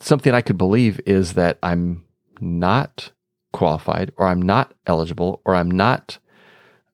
something 0.00 0.34
I 0.34 0.42
could 0.42 0.58
believe 0.58 1.00
is 1.06 1.34
that 1.34 1.58
I'm 1.62 2.04
not 2.40 3.12
qualified 3.54 4.12
or 4.16 4.26
I'm 4.26 4.42
not 4.42 4.74
eligible 4.86 5.40
or 5.46 5.54
I'm 5.54 5.70
not 5.70 6.18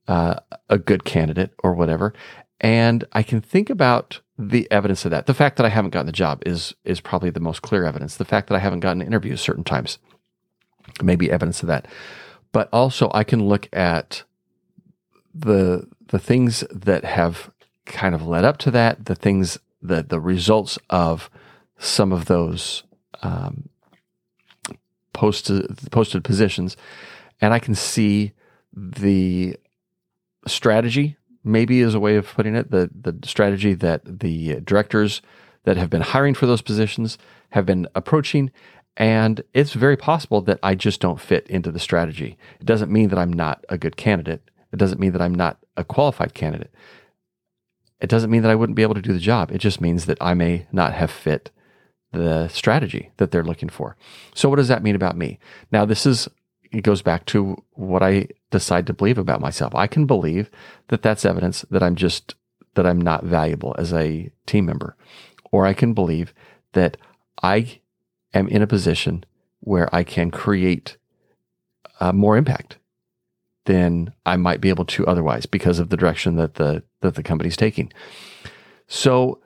uh, 0.07 0.35
a 0.69 0.79
good 0.79 1.05
candidate 1.05 1.53
or 1.65 1.75
whatever. 1.75 2.13
And 2.61 3.05
I 3.13 3.23
can 3.23 3.41
think 3.41 3.71
about 3.71 4.21
the 4.39 4.71
evidence 4.71 5.05
of 5.05 5.11
that. 5.11 5.27
The 5.27 5.35
fact 5.35 5.57
that 5.57 5.67
I 5.67 5.71
haven't 5.71 5.91
gotten 5.91 6.07
the 6.07 6.13
job 6.13 6.43
is 6.47 6.75
is 6.85 7.01
probably 7.01 7.31
the 7.31 7.41
most 7.41 7.63
clear 7.63 7.85
evidence. 7.85 8.17
The 8.17 8.25
fact 8.25 8.49
that 8.49 8.55
I 8.55 8.59
haven't 8.59 8.81
gotten 8.81 9.03
interviews 9.03 9.41
certain 9.41 9.65
times 9.65 9.99
may 11.03 11.17
be 11.17 11.31
evidence 11.31 11.63
of 11.63 11.69
that. 11.69 11.89
But 12.53 12.69
also 12.73 13.11
I 13.15 13.25
can 13.25 13.49
look 13.49 13.69
at 13.73 14.23
the 15.35 15.89
the 16.09 16.19
things 16.19 16.63
that 16.71 17.05
have 17.05 17.51
kind 17.87 18.15
of 18.15 18.27
led 18.27 18.45
up 18.45 18.59
to 18.59 18.71
that, 18.73 19.07
the 19.07 19.15
things, 19.15 19.59
that 19.81 20.11
the 20.11 20.21
results 20.21 20.79
of 20.91 21.31
some 21.79 22.13
of 22.13 22.27
those 22.27 22.83
um, 23.23 23.70
posted 25.21 25.67
posted 25.91 26.25
positions, 26.25 26.79
and 27.43 27.53
I 27.53 27.59
can 27.59 27.75
see 27.75 28.33
the 28.73 29.55
strategy. 30.47 31.19
Maybe 31.45 31.81
is 31.81 31.95
a 31.95 32.01
way 32.01 32.17
of 32.17 32.27
putting 32.27 32.57
it. 32.57 32.71
The 32.71 32.89
the 32.95 33.15
strategy 33.25 33.75
that 33.75 34.21
the 34.21 34.61
directors 34.63 35.21
that 35.65 35.77
have 35.77 35.91
been 35.91 36.01
hiring 36.01 36.35
for 36.35 36.47
those 36.47 36.63
positions 36.63 37.19
have 37.51 37.67
been 37.67 37.87
approaching, 37.95 38.51
and 38.97 39.43
it's 39.53 39.75
very 39.75 39.97
possible 39.97 40.41
that 40.41 40.59
I 40.63 40.75
just 40.75 41.03
don't 41.03 41.21
fit 41.21 41.47
into 41.49 41.71
the 41.71 41.79
strategy. 41.79 42.39
It 42.59 42.67
doesn't 42.67 42.91
mean 42.91 43.11
that 43.11 43.19
I'm 43.19 43.33
not 43.33 43.63
a 43.69 43.77
good 43.77 43.97
candidate. 43.99 44.51
It 44.73 44.79
doesn't 44.79 45.01
mean 45.01 45.13
that 45.13 45.23
I'm 45.23 45.35
not 45.35 45.59
a 45.77 45.85
qualified 45.85 46.33
candidate. 46.33 46.73
It 48.01 48.09
doesn't 48.09 48.31
mean 48.31 48.41
that 48.41 48.51
I 48.51 48.55
wouldn't 48.55 48.77
be 48.77 48.87
able 48.87 48.95
to 48.95 49.03
do 49.03 49.13
the 49.13 49.29
job. 49.33 49.51
It 49.51 49.59
just 49.59 49.83
means 49.83 50.07
that 50.07 50.17
I 50.23 50.33
may 50.33 50.67
not 50.73 50.95
have 50.95 51.11
fit 51.11 51.51
the 52.13 52.49
strategy 52.49 53.11
that 53.19 53.31
they're 53.31 53.45
looking 53.45 53.69
for. 53.69 53.97
So, 54.35 54.49
what 54.49 54.57
does 54.57 54.69
that 54.69 54.83
mean 54.83 54.95
about 54.95 55.17
me? 55.17 55.39
Now, 55.71 55.85
this 55.85 56.07
is, 56.07 56.29
it 56.73 56.83
goes 56.83 57.03
back 57.03 57.27
to 57.27 57.63
what 57.73 58.03
I 58.03 58.29
decide 58.51 58.87
to 58.87 58.93
believe 58.93 59.19
about 59.19 59.41
myself. 59.41 59.75
I 59.75 59.87
can 59.87 60.07
believe 60.07 60.51
that 60.89 61.03
that's 61.03 61.25
evidence 61.25 61.65
that 61.71 61.83
I'm 61.83 61.97
just, 61.97 62.35
that 62.75 62.87
I'm 62.87 63.01
not 63.01 63.25
valuable 63.25 63.75
as 63.79 63.93
a 63.93 64.31
team 64.47 64.67
member. 64.67 64.97
Or 65.53 65.67
I 65.67 65.73
can 65.73 65.95
believe 65.95 66.33
that 66.73 66.97
I 67.43 67.81
am 68.35 68.49
in 68.49 68.63
a 68.63 68.67
position 68.67 69.25
where 69.61 69.95
I 69.95 70.05
can 70.05 70.31
create 70.31 70.97
uh, 72.01 72.13
more 72.13 72.37
impact 72.37 72.79
than 73.67 74.13
I 74.25 74.37
might 74.37 74.61
be 74.61 74.69
able 74.69 74.87
to 74.87 75.07
otherwise 75.07 75.47
because 75.47 75.79
of 75.79 75.91
the 75.91 75.97
direction 75.97 76.37
that 76.37 76.55
the 76.55 76.83
that 77.03 77.15
the 77.15 77.23
company's 77.23 77.57
taking. 77.57 77.93
So 78.89 79.41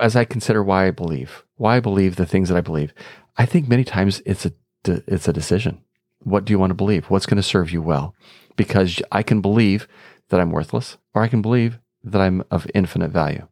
as 0.00 0.16
I 0.16 0.24
consider 0.24 0.62
why 0.62 0.86
I 0.86 0.90
believe, 0.90 1.44
why 1.56 1.76
I 1.76 1.80
believe 1.80 2.16
the 2.16 2.26
things 2.26 2.48
that 2.48 2.58
I 2.58 2.60
believe, 2.60 2.92
I 3.36 3.46
think 3.46 3.68
many 3.68 3.84
times 3.84 4.22
it's 4.24 4.46
a 4.46 4.52
it's 4.84 5.26
a 5.26 5.32
decision. 5.32 5.82
What 6.20 6.44
do 6.44 6.52
you 6.52 6.58
want 6.58 6.70
to 6.70 6.74
believe? 6.74 7.06
What's 7.06 7.26
going 7.26 7.36
to 7.36 7.42
serve 7.42 7.70
you 7.72 7.82
well? 7.82 8.14
Because 8.56 9.02
I 9.10 9.22
can 9.22 9.40
believe 9.40 9.88
that 10.28 10.40
I'm 10.40 10.50
worthless, 10.50 10.96
or 11.14 11.22
I 11.22 11.28
can 11.28 11.42
believe 11.42 11.78
that 12.04 12.20
I'm 12.20 12.44
of 12.50 12.66
infinite 12.74 13.10
value. 13.10 13.48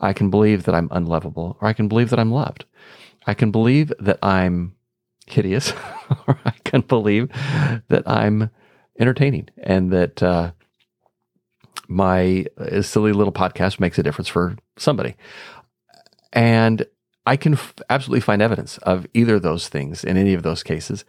I 0.00 0.12
can 0.12 0.30
believe 0.30 0.64
that 0.64 0.74
I'm 0.74 0.88
unlovable, 0.90 1.56
or 1.60 1.68
I 1.68 1.72
can 1.72 1.88
believe 1.88 2.10
that 2.10 2.18
I'm 2.18 2.30
loved. 2.30 2.66
I 3.26 3.34
can 3.34 3.50
believe 3.50 3.92
that 3.98 4.18
I'm 4.22 4.74
hideous, 5.26 5.72
or 6.26 6.38
I 6.44 6.54
can 6.64 6.82
believe 6.82 7.28
that 7.88 8.02
I'm 8.06 8.50
entertaining 8.98 9.48
and 9.62 9.90
that 9.92 10.22
uh, 10.22 10.52
my 11.94 12.44
uh, 12.58 12.82
silly 12.82 13.12
little 13.12 13.32
podcast 13.32 13.78
makes 13.78 13.98
a 13.98 14.02
difference 14.02 14.28
for 14.28 14.56
somebody. 14.76 15.14
And 16.32 16.84
I 17.24 17.36
can 17.36 17.54
f- 17.54 17.74
absolutely 17.88 18.20
find 18.20 18.42
evidence 18.42 18.78
of 18.78 19.06
either 19.14 19.36
of 19.36 19.42
those 19.42 19.68
things 19.68 20.02
in 20.02 20.16
any 20.16 20.34
of 20.34 20.42
those 20.42 20.64
cases. 20.64 21.04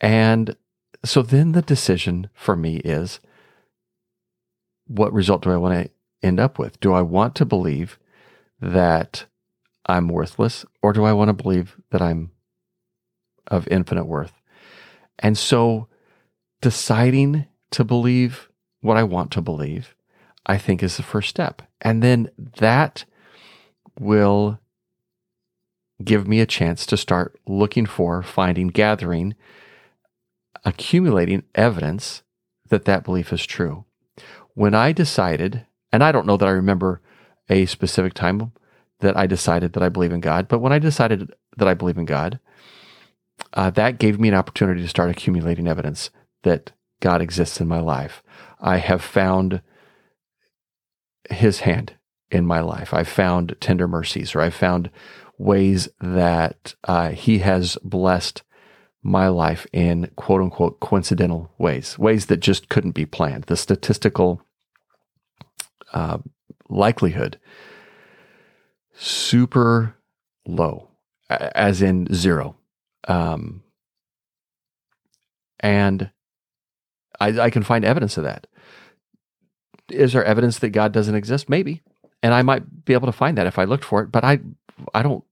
And 0.00 0.56
so 1.04 1.22
then 1.22 1.52
the 1.52 1.62
decision 1.62 2.28
for 2.34 2.56
me 2.56 2.78
is 2.78 3.20
what 4.88 5.12
result 5.12 5.42
do 5.42 5.52
I 5.52 5.56
want 5.56 5.84
to 5.84 5.90
end 6.26 6.40
up 6.40 6.58
with? 6.58 6.80
Do 6.80 6.92
I 6.92 7.02
want 7.02 7.36
to 7.36 7.44
believe 7.44 7.96
that 8.60 9.26
I'm 9.86 10.08
worthless 10.08 10.66
or 10.82 10.92
do 10.92 11.04
I 11.04 11.12
want 11.12 11.28
to 11.28 11.40
believe 11.40 11.76
that 11.90 12.02
I'm 12.02 12.32
of 13.46 13.68
infinite 13.68 14.06
worth? 14.06 14.32
And 15.20 15.38
so 15.38 15.86
deciding 16.60 17.46
to 17.70 17.84
believe 17.84 18.48
what 18.80 18.96
I 18.96 19.04
want 19.04 19.30
to 19.32 19.40
believe 19.40 19.95
I 20.46 20.58
think 20.58 20.82
is 20.82 20.96
the 20.96 21.02
first 21.02 21.28
step. 21.28 21.62
And 21.80 22.02
then 22.02 22.30
that 22.58 23.04
will 23.98 24.60
give 26.02 26.28
me 26.28 26.40
a 26.40 26.46
chance 26.46 26.86
to 26.86 26.96
start 26.96 27.38
looking 27.46 27.86
for, 27.86 28.22
finding, 28.22 28.68
gathering, 28.68 29.34
accumulating 30.64 31.42
evidence 31.54 32.22
that 32.68 32.84
that 32.84 33.04
belief 33.04 33.32
is 33.32 33.44
true. 33.46 33.84
When 34.54 34.74
I 34.74 34.92
decided, 34.92 35.66
and 35.92 36.02
I 36.02 36.12
don't 36.12 36.26
know 36.26 36.36
that 36.36 36.48
I 36.48 36.52
remember 36.52 37.00
a 37.48 37.66
specific 37.66 38.14
time 38.14 38.52
that 39.00 39.16
I 39.16 39.26
decided 39.26 39.72
that 39.72 39.82
I 39.82 39.88
believe 39.88 40.12
in 40.12 40.20
God, 40.20 40.48
but 40.48 40.58
when 40.60 40.72
I 40.72 40.78
decided 40.78 41.32
that 41.56 41.68
I 41.68 41.74
believe 41.74 41.98
in 41.98 42.06
God, 42.06 42.40
uh, 43.52 43.70
that 43.70 43.98
gave 43.98 44.18
me 44.18 44.28
an 44.28 44.34
opportunity 44.34 44.82
to 44.82 44.88
start 44.88 45.10
accumulating 45.10 45.68
evidence 45.68 46.10
that 46.42 46.72
God 47.00 47.20
exists 47.20 47.60
in 47.60 47.68
my 47.68 47.80
life. 47.80 48.22
I 48.60 48.78
have 48.78 49.02
found 49.02 49.60
his 51.30 51.60
hand 51.60 51.94
in 52.30 52.46
my 52.46 52.60
life. 52.60 52.92
I've 52.92 53.08
found 53.08 53.56
tender 53.60 53.88
mercies, 53.88 54.34
or 54.34 54.40
I've 54.40 54.54
found 54.54 54.90
ways 55.38 55.88
that 56.00 56.74
uh, 56.84 57.10
he 57.10 57.38
has 57.38 57.76
blessed 57.82 58.42
my 59.02 59.28
life 59.28 59.66
in 59.72 60.10
quote 60.16 60.40
unquote 60.40 60.80
coincidental 60.80 61.52
ways, 61.58 61.98
ways 61.98 62.26
that 62.26 62.38
just 62.38 62.68
couldn't 62.68 62.92
be 62.92 63.06
planned. 63.06 63.44
The 63.44 63.56
statistical 63.56 64.42
uh, 65.92 66.18
likelihood 66.68 67.38
super 68.94 69.96
low, 70.46 70.88
as 71.28 71.82
in 71.82 72.12
zero. 72.12 72.56
Um, 73.06 73.62
and 75.60 76.10
I, 77.20 77.40
I 77.40 77.50
can 77.50 77.62
find 77.62 77.84
evidence 77.84 78.16
of 78.16 78.24
that 78.24 78.46
is 79.90 80.12
there 80.12 80.24
evidence 80.24 80.58
that 80.58 80.70
God 80.70 80.92
doesn't 80.92 81.14
exist? 81.14 81.48
Maybe. 81.48 81.82
And 82.22 82.34
I 82.34 82.42
might 82.42 82.84
be 82.84 82.92
able 82.92 83.06
to 83.06 83.12
find 83.12 83.38
that 83.38 83.46
if 83.46 83.58
I 83.58 83.64
looked 83.64 83.84
for 83.84 84.02
it, 84.02 84.10
but 84.10 84.24
I 84.24 84.40
I 84.94 85.02
don't 85.02 85.24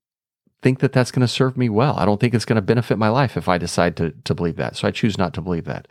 think 0.63 0.81
that 0.81 0.93
that's 0.93 1.11
going 1.11 1.21
to 1.21 1.29
serve 1.29 1.57
me 1.57 1.69
well. 1.69 1.97
I 1.97 2.05
don't 2.05 2.21
think 2.21 2.35
it's 2.35 2.45
going 2.45 2.57
to 2.57 2.63
benefit 2.63 2.99
my 2.99 3.09
life 3.09 3.37
if 3.37 3.49
I 3.49 3.59
decide 3.59 3.97
to 3.97 4.13
to 4.25 4.35
believe 4.35 4.57
that. 4.57 4.77
So 4.77 4.89
I 4.89 4.91
choose 4.91 5.19
not 5.19 5.35
to 5.35 5.41
believe 5.41 5.65
that. 5.65 5.89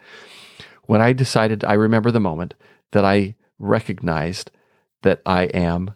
When 0.85 1.01
I 1.01 1.13
decided, 1.13 1.63
I 1.63 1.73
remember 1.73 2.11
the 2.11 2.19
moment 2.19 2.55
that 2.91 3.05
I 3.05 3.35
recognized 3.59 4.51
that 5.03 5.21
I 5.25 5.43
am 5.45 5.91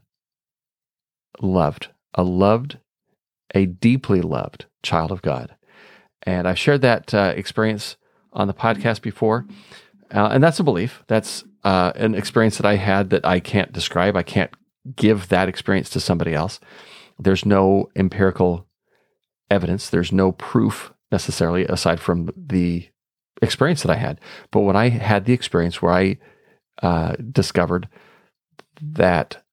loved, 1.41 1.89
a 2.13 2.23
loved, 2.23 2.77
a 3.53 3.65
deeply 3.65 4.21
loved 4.21 4.65
child 4.83 5.11
of 5.11 5.21
God. 5.21 5.55
And 6.23 6.47
I've 6.47 6.59
shared 6.59 6.81
that 6.81 7.13
uh, 7.13 7.33
experience 7.35 7.95
on 8.33 8.47
the 8.47 8.53
podcast 8.53 9.01
before. 9.01 9.45
Uh, 10.13 10.29
and 10.31 10.43
that's 10.43 10.59
a 10.59 10.63
belief. 10.63 11.03
That's 11.07 11.43
uh, 11.63 11.91
an 11.95 12.15
experience 12.15 12.57
that 12.57 12.65
I 12.65 12.75
had 12.75 13.09
that 13.09 13.25
I 13.25 13.39
can't 13.39 13.71
describe. 13.71 14.15
I 14.15 14.23
can't 14.23 14.51
give 14.95 15.29
that 15.29 15.49
experience 15.49 15.89
to 15.91 15.99
somebody 15.99 16.33
else. 16.33 16.59
There's 17.19 17.45
no 17.45 17.89
empirical 17.95 18.67
evidence. 19.49 19.89
There's 19.89 20.11
no 20.11 20.31
proof 20.31 20.93
necessarily 21.11 21.65
aside 21.65 21.99
from 21.99 22.29
the 22.35 22.87
experience 23.41 23.81
that 23.81 23.91
I 23.91 23.95
had. 23.95 24.19
But 24.51 24.61
when 24.61 24.75
I 24.75 24.89
had 24.89 25.25
the 25.25 25.33
experience 25.33 25.81
where 25.81 25.93
I 25.93 26.17
uh, 26.81 27.15
discovered 27.31 27.87
that 28.81 29.43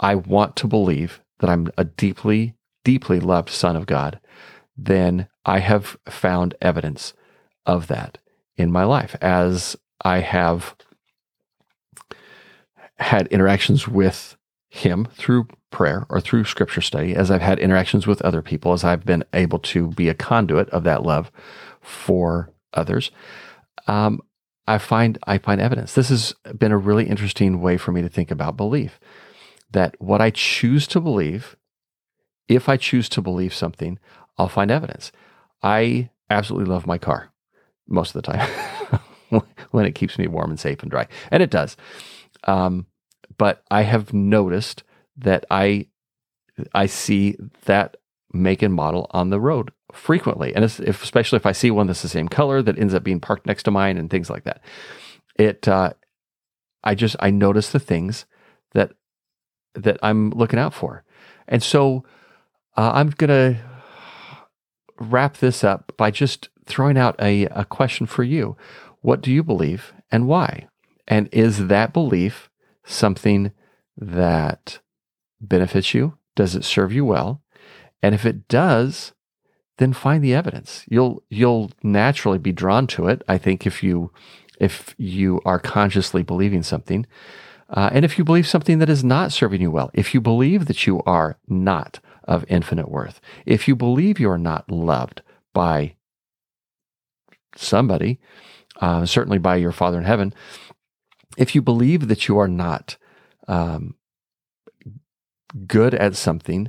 I 0.00 0.14
want 0.14 0.56
to 0.56 0.66
believe 0.66 1.20
that 1.40 1.50
I'm 1.50 1.68
a 1.76 1.84
deeply, 1.84 2.54
deeply 2.84 3.20
loved 3.20 3.50
son 3.50 3.76
of 3.76 3.86
God, 3.86 4.20
then 4.76 5.28
I 5.44 5.60
have 5.60 5.96
found 6.06 6.54
evidence 6.60 7.14
of 7.64 7.86
that 7.86 8.18
in 8.56 8.70
my 8.70 8.84
life 8.84 9.16
as 9.20 9.76
I 10.02 10.20
have 10.20 10.74
had 12.98 13.26
interactions 13.28 13.86
with 13.86 14.36
him 14.68 15.06
through 15.14 15.48
prayer 15.70 16.06
or 16.08 16.20
through 16.20 16.44
scripture 16.44 16.80
study, 16.80 17.14
as 17.14 17.30
I've 17.30 17.42
had 17.42 17.58
interactions 17.58 18.06
with 18.06 18.22
other 18.22 18.42
people, 18.42 18.72
as 18.72 18.84
I've 18.84 19.04
been 19.04 19.24
able 19.32 19.58
to 19.60 19.88
be 19.88 20.08
a 20.08 20.14
conduit 20.14 20.68
of 20.70 20.84
that 20.84 21.02
love 21.02 21.30
for 21.80 22.52
others, 22.74 23.10
um, 23.86 24.20
I 24.66 24.78
find 24.78 25.18
I 25.26 25.38
find 25.38 25.60
evidence. 25.60 25.94
This 25.94 26.08
has 26.08 26.34
been 26.58 26.72
a 26.72 26.78
really 26.78 27.06
interesting 27.06 27.60
way 27.60 27.76
for 27.76 27.92
me 27.92 28.02
to 28.02 28.08
think 28.08 28.30
about 28.30 28.56
belief. 28.56 28.98
That 29.70 30.00
what 30.00 30.20
I 30.20 30.30
choose 30.30 30.86
to 30.88 31.00
believe, 31.00 31.56
if 32.48 32.68
I 32.68 32.76
choose 32.76 33.08
to 33.10 33.22
believe 33.22 33.54
something, 33.54 33.98
I'll 34.38 34.48
find 34.48 34.70
evidence. 34.70 35.12
I 35.62 36.10
absolutely 36.30 36.70
love 36.70 36.86
my 36.86 36.98
car 36.98 37.30
most 37.88 38.14
of 38.14 38.22
the 38.22 38.32
time 38.32 38.48
when 39.70 39.86
it 39.86 39.94
keeps 39.94 40.18
me 40.18 40.26
warm 40.26 40.50
and 40.50 40.58
safe 40.58 40.82
and 40.82 40.90
dry, 40.90 41.06
and 41.30 41.42
it 41.42 41.50
does. 41.50 41.76
Um, 42.44 42.86
but 43.38 43.62
I 43.70 43.82
have 43.82 44.12
noticed 44.12 44.82
that 45.16 45.44
I 45.50 45.86
I 46.74 46.86
see 46.86 47.36
that 47.64 47.96
make 48.32 48.62
and 48.62 48.74
model 48.74 49.06
on 49.10 49.30
the 49.30 49.40
road 49.40 49.72
frequently, 49.92 50.54
and 50.54 50.64
if, 50.64 51.02
especially 51.02 51.36
if 51.36 51.46
I 51.46 51.52
see 51.52 51.70
one 51.70 51.86
that's 51.86 52.02
the 52.02 52.08
same 52.08 52.28
color 52.28 52.62
that 52.62 52.78
ends 52.78 52.94
up 52.94 53.04
being 53.04 53.20
parked 53.20 53.46
next 53.46 53.64
to 53.64 53.70
mine 53.70 53.96
and 53.96 54.10
things 54.10 54.30
like 54.30 54.44
that. 54.44 54.60
It 55.36 55.68
uh, 55.68 55.92
I 56.82 56.94
just 56.94 57.16
I 57.20 57.30
notice 57.30 57.70
the 57.70 57.80
things 57.80 58.26
that 58.72 58.92
that 59.74 59.98
I'm 60.02 60.30
looking 60.30 60.58
out 60.58 60.74
for, 60.74 61.04
and 61.46 61.62
so 61.62 62.04
uh, 62.76 62.92
I'm 62.94 63.10
gonna 63.10 63.58
wrap 64.98 65.38
this 65.38 65.62
up 65.62 65.92
by 65.96 66.10
just 66.10 66.48
throwing 66.64 66.96
out 66.96 67.16
a, 67.20 67.44
a 67.46 67.64
question 67.64 68.06
for 68.06 68.22
you. 68.24 68.56
What 69.02 69.20
do 69.20 69.30
you 69.30 69.42
believe 69.42 69.92
and 70.10 70.26
why? 70.26 70.68
And 71.06 71.28
is 71.32 71.68
that 71.68 71.92
belief 71.92 72.50
something 72.84 73.52
that 73.96 74.80
benefits 75.40 75.94
you? 75.94 76.18
Does 76.34 76.54
it 76.54 76.64
serve 76.64 76.92
you 76.92 77.04
well? 77.04 77.42
And 78.02 78.14
if 78.14 78.26
it 78.26 78.48
does, 78.48 79.12
then 79.78 79.92
find 79.92 80.22
the 80.22 80.34
evidence. 80.34 80.84
You'll 80.88 81.22
you'll 81.28 81.70
naturally 81.82 82.38
be 82.38 82.52
drawn 82.52 82.86
to 82.88 83.08
it. 83.08 83.22
I 83.28 83.38
think 83.38 83.66
if 83.66 83.82
you 83.82 84.12
if 84.58 84.94
you 84.98 85.40
are 85.44 85.58
consciously 85.58 86.22
believing 86.22 86.62
something, 86.62 87.06
uh, 87.70 87.90
and 87.92 88.04
if 88.04 88.16
you 88.16 88.24
believe 88.24 88.46
something 88.46 88.78
that 88.78 88.88
is 88.88 89.04
not 89.04 89.32
serving 89.32 89.60
you 89.60 89.70
well, 89.70 89.90
if 89.92 90.14
you 90.14 90.20
believe 90.20 90.66
that 90.66 90.86
you 90.86 91.02
are 91.04 91.38
not 91.46 92.00
of 92.24 92.44
infinite 92.48 92.90
worth, 92.90 93.20
if 93.44 93.68
you 93.68 93.76
believe 93.76 94.18
you 94.18 94.30
are 94.30 94.38
not 94.38 94.70
loved 94.70 95.22
by 95.52 95.94
somebody, 97.54 98.18
uh, 98.80 99.04
certainly 99.04 99.38
by 99.38 99.56
your 99.56 99.72
Father 99.72 99.98
in 99.98 100.04
heaven, 100.04 100.34
if 101.36 101.54
you 101.54 101.62
believe 101.62 102.08
that 102.08 102.28
you 102.28 102.38
are 102.38 102.48
not 102.48 102.96
um, 103.48 103.94
good 105.66 105.94
at 105.94 106.16
something, 106.16 106.68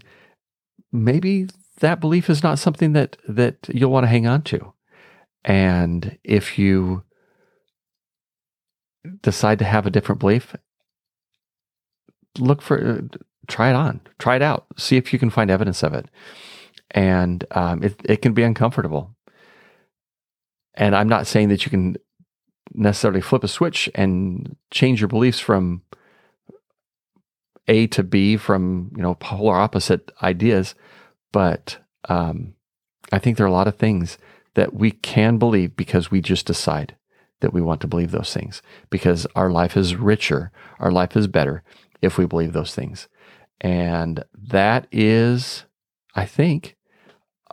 maybe 0.92 1.48
that 1.80 2.00
belief 2.00 2.30
is 2.30 2.44
not 2.44 2.60
something 2.60 2.94
that 2.94 3.18
that 3.28 3.70
you'll 3.74 3.92
want 3.92 4.04
to 4.04 4.10
hang 4.10 4.28
on 4.28 4.42
to. 4.44 4.74
And 5.44 6.18
if 6.24 6.58
you 6.60 7.04
decide 9.22 9.60
to 9.60 9.66
have 9.66 9.86
a 9.86 9.92
different 9.92 10.20
belief, 10.20 10.56
look 12.38 12.62
for 12.62 12.86
uh, 12.86 13.18
try 13.48 13.70
it 13.70 13.76
on, 13.76 14.02
try 14.20 14.36
it 14.36 14.42
out, 14.42 14.66
see 14.78 14.98
if 14.98 15.14
you 15.14 15.20
can 15.20 15.30
find 15.30 15.50
evidence 15.50 15.84
of 15.84 15.94
it. 15.94 16.08
And 16.92 17.46
um, 17.52 17.84
it 17.84 18.00
it 18.06 18.22
can 18.22 18.34
be 18.34 18.44
uncomfortable. 18.44 19.16
And 20.74 20.96
I'm 20.96 21.10
not 21.10 21.28
saying 21.28 21.50
that 21.50 21.66
you 21.66 21.72
can 21.72 21.98
necessarily 22.74 23.22
flip 23.22 23.44
a 23.44 23.48
switch 23.48 23.90
and 23.96 24.56
change 24.72 25.02
your 25.02 25.08
beliefs 25.08 25.40
from 25.40 25.82
A 27.68 27.88
to 27.88 28.04
B 28.04 28.38
from 28.38 28.92
you 28.96 29.02
know 29.02 29.16
polar 29.16 29.56
opposite 29.56 30.12
ideas, 30.22 30.76
but 31.32 31.78
um, 32.10 32.54
I 33.12 33.20
think 33.20 33.38
there 33.38 33.46
are 33.46 33.50
a 33.50 33.54
lot 33.54 33.68
of 33.68 33.78
things 33.78 34.18
that 34.56 34.74
we 34.74 34.92
can 34.92 35.38
believe 35.38 35.76
because 35.76 36.12
we 36.12 36.22
just 36.22 36.46
decide 36.46 36.96
that 37.42 37.54
we 37.54 37.62
want 37.62 37.82
to 37.82 37.88
believe 37.88 38.12
those 38.12 38.34
things 38.34 38.62
because 38.90 39.28
our 39.36 39.50
life 39.50 39.78
is 39.78 39.96
richer, 39.96 40.52
our 40.80 40.92
life 40.92 41.16
is 41.16 41.28
better 41.28 41.64
if 42.02 42.18
we 42.18 42.26
believe 42.26 42.54
those 42.54 42.74
things. 42.74 43.08
And 43.62 44.24
that 44.34 44.88
is, 44.92 45.66
I 46.16 46.26
think, 46.26 46.76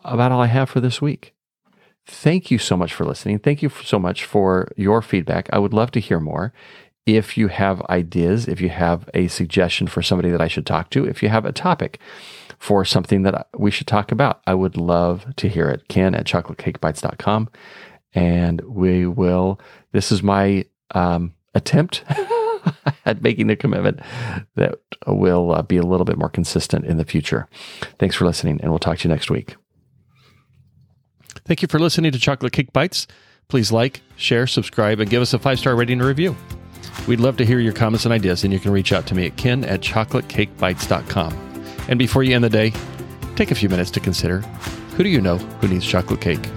about 0.04 0.32
all 0.32 0.40
I 0.40 0.46
have 0.46 0.70
for 0.70 0.80
this 0.80 1.00
week. 1.00 1.33
Thank 2.06 2.50
you 2.50 2.58
so 2.58 2.76
much 2.76 2.92
for 2.92 3.04
listening. 3.04 3.38
Thank 3.38 3.62
you 3.62 3.70
so 3.70 3.98
much 3.98 4.24
for 4.24 4.70
your 4.76 5.00
feedback. 5.00 5.48
I 5.52 5.58
would 5.58 5.72
love 5.72 5.90
to 5.92 6.00
hear 6.00 6.20
more. 6.20 6.52
If 7.06 7.36
you 7.36 7.48
have 7.48 7.82
ideas, 7.82 8.48
if 8.48 8.60
you 8.60 8.70
have 8.70 9.08
a 9.12 9.28
suggestion 9.28 9.86
for 9.86 10.02
somebody 10.02 10.30
that 10.30 10.40
I 10.40 10.48
should 10.48 10.66
talk 10.66 10.90
to, 10.90 11.04
if 11.06 11.22
you 11.22 11.28
have 11.28 11.44
a 11.44 11.52
topic 11.52 11.98
for 12.58 12.84
something 12.84 13.22
that 13.22 13.48
we 13.56 13.70
should 13.70 13.86
talk 13.86 14.10
about, 14.10 14.42
I 14.46 14.54
would 14.54 14.76
love 14.76 15.34
to 15.36 15.48
hear 15.48 15.68
it. 15.68 15.88
Ken 15.88 16.14
at 16.14 16.26
chocolatecakebytes.com. 16.26 17.50
And 18.14 18.60
we 18.62 19.06
will, 19.06 19.60
this 19.92 20.12
is 20.12 20.22
my 20.22 20.64
um, 20.92 21.34
attempt 21.54 22.04
at 23.04 23.22
making 23.22 23.50
a 23.50 23.56
commitment 23.56 24.00
that 24.56 24.78
will 25.06 25.52
uh, 25.52 25.62
be 25.62 25.76
a 25.76 25.82
little 25.82 26.04
bit 26.04 26.18
more 26.18 26.30
consistent 26.30 26.84
in 26.84 26.96
the 26.96 27.04
future. 27.04 27.48
Thanks 27.98 28.16
for 28.16 28.24
listening, 28.24 28.60
and 28.60 28.70
we'll 28.70 28.78
talk 28.78 28.98
to 28.98 29.08
you 29.08 29.12
next 29.12 29.30
week. 29.30 29.56
Thank 31.44 31.62
you 31.62 31.68
for 31.68 31.78
listening 31.78 32.12
to 32.12 32.18
Chocolate 32.18 32.52
Cake 32.52 32.72
Bites. 32.72 33.06
Please 33.48 33.70
like, 33.70 34.00
share, 34.16 34.46
subscribe, 34.46 35.00
and 35.00 35.10
give 35.10 35.20
us 35.20 35.34
a 35.34 35.38
five 35.38 35.58
star 35.58 35.76
rating 35.76 36.00
and 36.00 36.08
review. 36.08 36.36
We'd 37.06 37.20
love 37.20 37.36
to 37.36 37.44
hear 37.44 37.58
your 37.58 37.72
comments 37.72 38.06
and 38.06 38.14
ideas, 38.14 38.44
and 38.44 38.52
you 38.52 38.58
can 38.58 38.70
reach 38.72 38.92
out 38.92 39.06
to 39.08 39.14
me 39.14 39.26
at 39.26 39.36
ken 39.36 39.64
at 39.64 39.80
chocolatecakebytes.com. 39.80 41.32
And 41.88 41.98
before 41.98 42.22
you 42.22 42.34
end 42.34 42.44
the 42.44 42.50
day, 42.50 42.72
take 43.36 43.50
a 43.50 43.54
few 43.54 43.68
minutes 43.68 43.90
to 43.92 44.00
consider 44.00 44.40
who 44.96 45.02
do 45.02 45.10
you 45.10 45.20
know 45.20 45.36
who 45.36 45.68
needs 45.68 45.84
chocolate 45.84 46.20
cake? 46.20 46.48